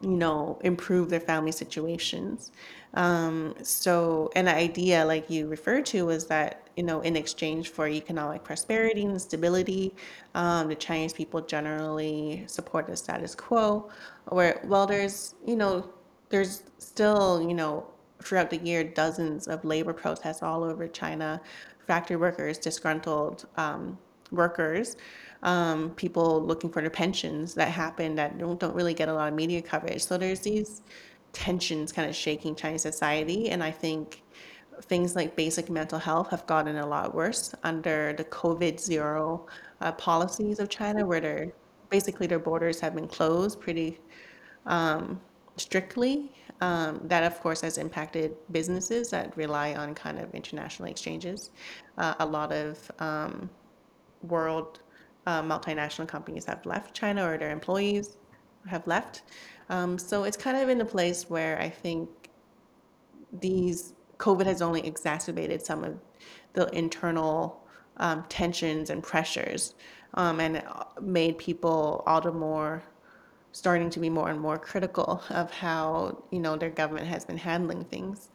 [0.00, 2.50] you know, improve their family situations.
[2.94, 7.86] Um, so, an idea like you referred to was that, you know, in exchange for
[7.88, 9.94] economic prosperity and stability,
[10.34, 13.90] um, the Chinese people generally support the status quo.
[14.28, 15.88] Where, well, there's, you know,
[16.28, 17.86] there's still, you know,
[18.22, 21.40] throughout the year, dozens of labor protests all over China,
[21.86, 23.98] factory workers, disgruntled um,
[24.32, 24.96] workers,
[25.42, 29.28] um, people looking for their pensions that happen that don't, don't really get a lot
[29.28, 30.02] of media coverage.
[30.02, 30.82] So there's these
[31.32, 33.50] tensions kind of shaking Chinese society.
[33.50, 34.22] And I think
[34.82, 39.46] things like basic mental health have gotten a lot worse under the COVID zero
[39.80, 41.52] uh, policies of China, where they're
[41.90, 43.98] basically their borders have been closed pretty
[44.66, 45.20] um,
[45.56, 46.32] strictly.
[46.60, 51.50] Um, that, of course, has impacted businesses that rely on kind of international exchanges.
[51.98, 53.50] Uh, a lot of um,
[54.22, 54.80] world
[55.26, 58.16] uh, multinational companies have left China or their employees
[58.66, 59.22] have left.
[59.68, 62.08] Um, so it's kind of in a place where I think
[63.40, 65.98] these COVID has only exacerbated some of
[66.52, 67.60] the internal
[67.96, 69.74] um, tensions and pressures
[70.14, 70.62] um, and
[71.00, 72.82] made people all the more
[73.52, 77.36] starting to be more and more critical of how you know their government has been
[77.36, 78.30] handling things.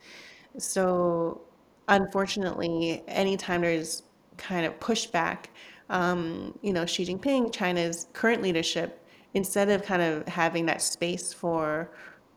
[0.57, 1.41] So
[1.87, 4.03] unfortunately, anytime there's
[4.37, 5.45] kind of pushback,
[5.89, 11.33] um, you know, Xi Jinping, China's current leadership, instead of kind of having that space
[11.33, 11.91] for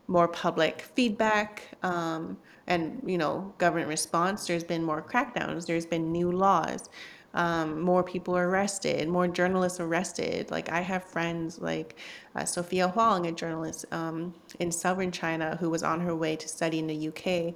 [0.07, 2.37] more public feedback um,
[2.67, 5.65] and you know government response, there's been more crackdowns.
[5.65, 6.89] There's been new laws.
[7.33, 10.51] Um, more people arrested, more journalists arrested.
[10.51, 11.95] Like I have friends like
[12.35, 16.47] uh, Sophia Huang, a journalist um, in southern China, who was on her way to
[16.47, 17.55] study in the UK.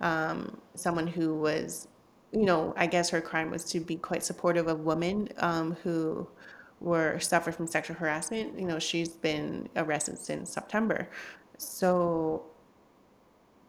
[0.00, 1.86] Um, someone who was,
[2.32, 6.28] you know, I guess her crime was to be quite supportive of women um, who
[6.80, 8.58] were suffered from sexual harassment.
[8.58, 11.08] You know, she's been arrested since September.
[11.58, 12.44] So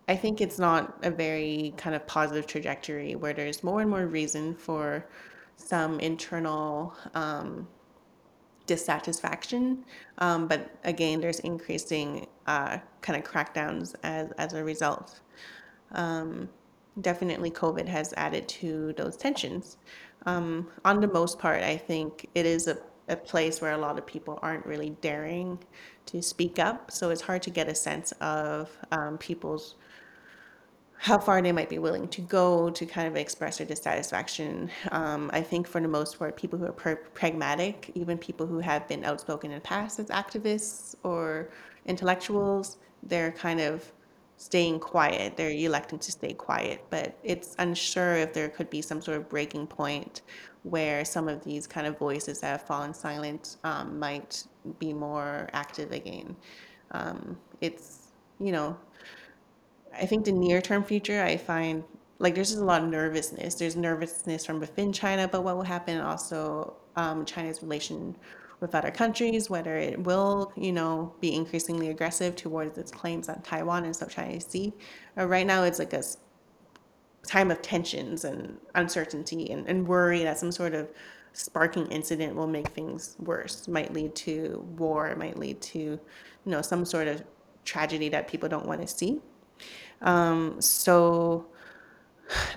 [0.08, 4.06] I think it's not a very kind of positive trajectory where there's more and more
[4.06, 5.06] reason for
[5.58, 7.68] some internal um,
[8.66, 9.84] dissatisfaction.
[10.20, 15.20] Um, but again, there's increasing uh, kind of crackdowns as, as a result.
[15.94, 16.50] Um,
[17.00, 19.78] definitely, COVID has added to those tensions.
[20.26, 22.78] Um, on the most part, I think it is a,
[23.08, 25.60] a place where a lot of people aren't really daring
[26.08, 26.92] to speak up.
[26.92, 29.76] So it's hard to get a sense of um, people's
[30.98, 34.70] how far they might be willing to go to kind of express their dissatisfaction.
[34.92, 38.60] Um, I think for the most part, people who are pr- pragmatic, even people who
[38.60, 41.50] have been outspoken in the past as activists or
[41.88, 43.92] intellectuals, they're kind of
[44.42, 45.38] staying quiet.
[45.38, 49.30] They're electing to stay quiet, but it's unsure if there could be some sort of
[49.30, 50.24] breaking point
[50.64, 54.44] where some of these kind of voices that have fallen silent um, might
[54.80, 56.36] be more active again.
[56.90, 58.76] Um, it's, you know,
[59.94, 61.84] I think the near term future, I find
[62.18, 63.56] like there's just a lot of nervousness.
[63.56, 68.16] There's nervousness from within China but what will happen, also um, China's relation
[68.62, 73.42] with other countries, whether it will, you know, be increasingly aggressive towards its claims on
[73.42, 74.72] Taiwan and South China Sea.
[75.18, 76.04] Uh, right now, it's like a
[77.28, 80.88] time of tensions and uncertainty and, and worry that some sort of
[81.34, 86.00] sparking incident will make things worse, might lead to war, might lead to, you
[86.46, 87.24] know, some sort of
[87.66, 89.20] tragedy that people don't want to see.
[90.02, 91.48] Um, so,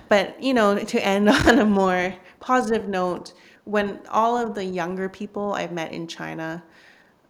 [0.07, 3.33] but you know, to end on a more positive note,
[3.65, 6.63] when all of the younger people I've met in China,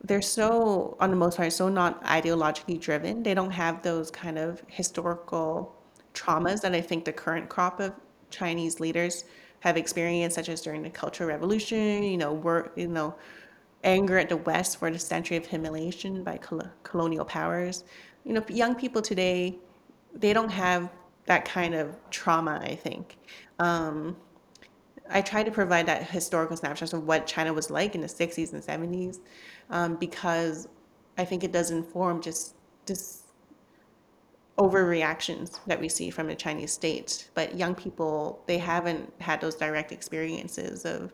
[0.04, 3.24] they're so, on the most part, so not ideologically driven.
[3.24, 5.76] They don't have those kind of historical
[6.14, 7.94] traumas that I think the current crop of
[8.30, 9.26] Chinese leaders
[9.62, 13.16] have experienced, such as during the Cultural Revolution, you know, work, you know,
[13.84, 17.84] anger at the West for the century of humiliation by col- colonial powers.
[18.24, 19.58] You know, young people today
[20.16, 20.90] they don't have
[21.26, 23.18] that kind of trauma, I think.
[23.60, 24.16] Um,
[25.10, 28.54] I try to provide that historical snapshot of what China was like in the 60s
[28.54, 29.20] and 70s
[29.70, 30.68] um, because
[31.18, 33.24] I think it does inform just this
[34.58, 37.30] overreactions that we see from the Chinese state.
[37.34, 41.14] But young people, they haven't had those direct experiences of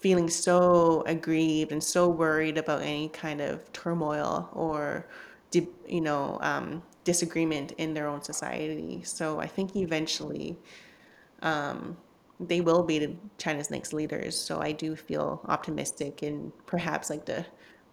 [0.00, 5.06] feeling so aggrieved and so worried about any kind of turmoil or,
[5.52, 9.00] you know, um, disagreement in their own society.
[9.04, 10.56] So I think eventually
[11.40, 11.96] um,
[12.48, 14.36] they will be China's next leaders.
[14.36, 17.46] So I do feel optimistic in perhaps like the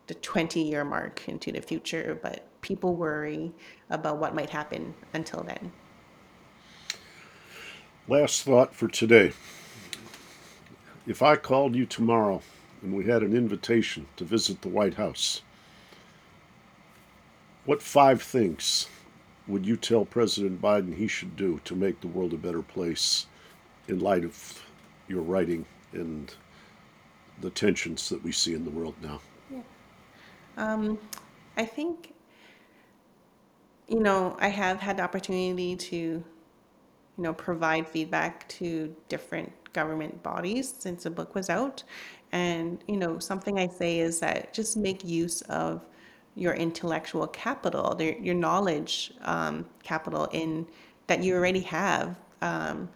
[0.07, 3.51] the 20 year mark into the future, but people worry
[3.91, 5.71] about what might happen until then.
[8.07, 9.33] Last thought for today.
[11.05, 12.41] If I called you tomorrow
[12.81, 15.43] and we had an invitation to visit the White House,
[17.65, 18.87] what five things
[19.47, 23.27] would you tell President Biden he should do to make the world a better place
[23.89, 24.65] in light of
[25.07, 26.33] your writing and
[27.41, 29.19] the tensions that we see in the world now?
[29.51, 29.61] Yeah.
[30.57, 30.97] Um,
[31.57, 32.13] I think,
[33.87, 36.23] you know, I have had the opportunity to, you
[37.17, 41.83] know, provide feedback to different government bodies since the book was out.
[42.31, 45.85] And, you know, something I say is that just make use of
[46.35, 50.67] your intellectual capital, your knowledge um, capital in
[51.07, 52.15] that you already have.
[52.41, 52.87] Um,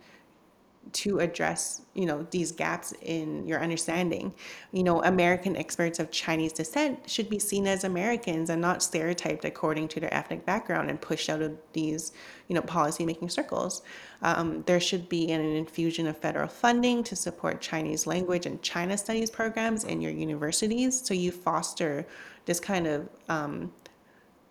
[0.92, 4.34] to address you know these gaps in your understanding.
[4.72, 9.46] You know american experts of chinese descent should be seen as americans and not stereotyped
[9.46, 12.12] according to their ethnic background and pushed out of these
[12.48, 13.82] you know policy making circles.
[14.22, 18.98] Um, there should be an infusion of federal funding to support chinese language and china
[18.98, 21.02] studies programs in your universities.
[21.06, 22.06] So you foster
[22.46, 23.72] this kind of um,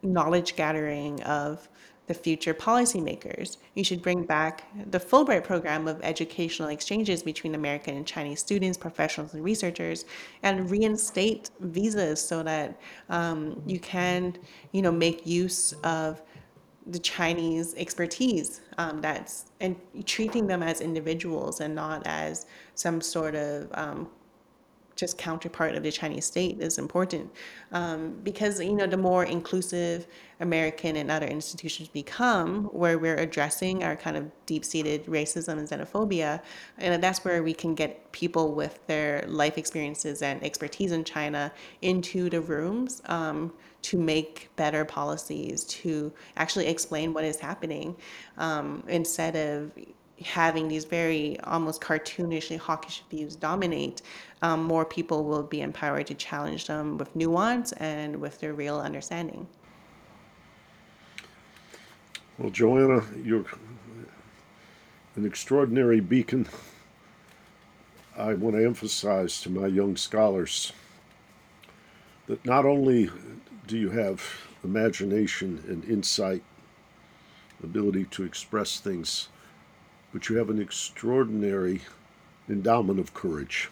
[0.02, 1.68] knowledge gathering of
[2.12, 3.56] the future policymakers.
[3.74, 8.76] You should bring back the Fulbright program of educational exchanges between American and Chinese students,
[8.76, 10.04] professionals, and researchers,
[10.42, 14.36] and reinstate visas so that um, you can,
[14.72, 16.20] you know, make use of
[16.86, 23.34] the Chinese expertise um, that's and treating them as individuals and not as some sort
[23.36, 24.08] of um,
[24.96, 27.30] just counterpart of the Chinese state is important
[27.72, 30.06] um, because you know the more inclusive
[30.40, 36.40] American and other institutions become, where we're addressing our kind of deep-seated racism and xenophobia,
[36.78, 41.52] and that's where we can get people with their life experiences and expertise in China
[41.80, 47.96] into the rooms um, to make better policies, to actually explain what is happening,
[48.38, 49.70] um, instead of
[50.22, 54.02] having these very almost cartoonishly hawkish views dominate,
[54.42, 58.78] um, more people will be empowered to challenge them with nuance and with their real
[58.78, 59.46] understanding.
[62.38, 63.44] Well, Joanna, you're
[65.16, 66.48] an extraordinary beacon.
[68.16, 70.72] I want to emphasize to my young scholars
[72.26, 73.10] that not only
[73.66, 74.22] do you have
[74.64, 76.42] imagination and insight,
[77.62, 79.28] ability to express things
[80.12, 81.80] but you have an extraordinary
[82.48, 83.70] endowment of courage.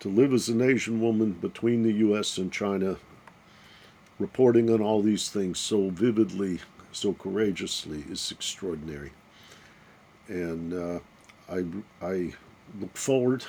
[0.00, 2.38] To live as an Asian woman between the U.S.
[2.38, 2.96] and China,
[4.18, 6.60] reporting on all these things so vividly,
[6.92, 9.12] so courageously, is extraordinary.
[10.28, 11.00] And uh,
[11.50, 11.64] I,
[12.02, 12.32] I
[12.80, 13.44] look forward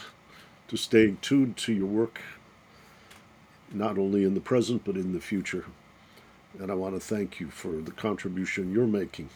[0.68, 2.22] to staying tuned to your work,
[3.72, 5.66] not only in the present, but in the future.
[6.60, 9.30] And I want to thank you for the contribution you're making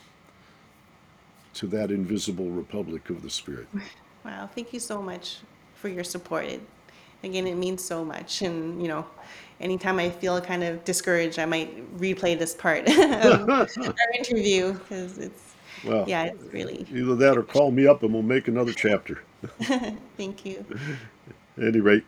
[1.55, 3.67] to that invisible republic of the spirit.
[4.25, 5.37] Wow, thank you so much
[5.75, 6.43] for your support.
[6.43, 6.61] It,
[7.23, 8.41] again, it means so much.
[8.41, 9.05] And, you know,
[9.61, 13.67] anytime I feel kind of discouraged, I might replay this part of our
[14.17, 15.53] interview because it's,
[15.85, 16.85] well, yeah, it's really.
[16.93, 19.21] Either that or call me up and we'll make another chapter.
[20.17, 20.65] thank you.
[21.57, 22.03] At any rate,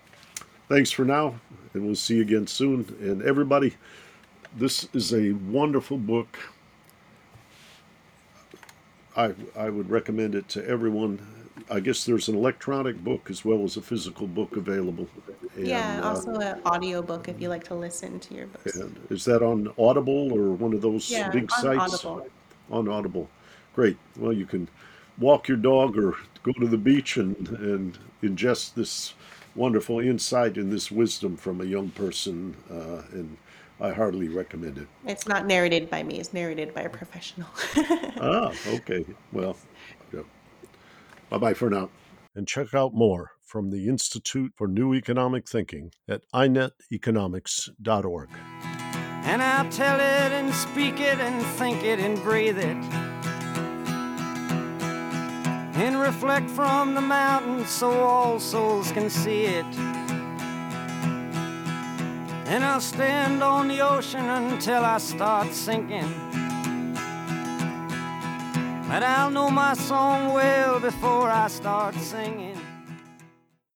[0.68, 1.36] thanks for now,
[1.74, 2.94] and we'll see you again soon.
[3.00, 3.76] And everybody,
[4.58, 6.38] this is a wonderful book.
[9.16, 11.20] I, I would recommend it to everyone.
[11.70, 15.08] I guess there's an electronic book as well as a physical book available.
[15.56, 18.76] And, yeah, uh, also an audio book if you like to listen to your books.
[18.76, 22.06] and is that on Audible or one of those yeah, big on sites?
[22.06, 22.28] Audible.
[22.70, 23.30] On Audible.
[23.76, 23.98] Great.
[24.18, 24.68] Well, you can
[25.18, 29.14] walk your dog or go to the beach and, and ingest this
[29.56, 33.38] wonderful insight and this wisdom from a young person uh, and
[33.82, 34.88] I heartily recommend it.
[35.08, 37.48] It's not narrated by me, it's narrated by a professional.
[38.22, 39.04] ah, okay.
[39.34, 39.58] Well,
[40.14, 40.22] yeah.
[41.30, 41.90] bye bye for now.
[42.36, 48.30] And check out more from the Institute for New Economic Thinking at ineteconomics.org.
[49.24, 52.78] And I'll tell it and speak it and think it and breathe it.
[55.76, 60.01] And reflect from the mountains so all souls can see it.
[62.54, 66.14] And I'll stand on the ocean until I start sinking.
[68.90, 72.51] But I'll know my song well before I start singing.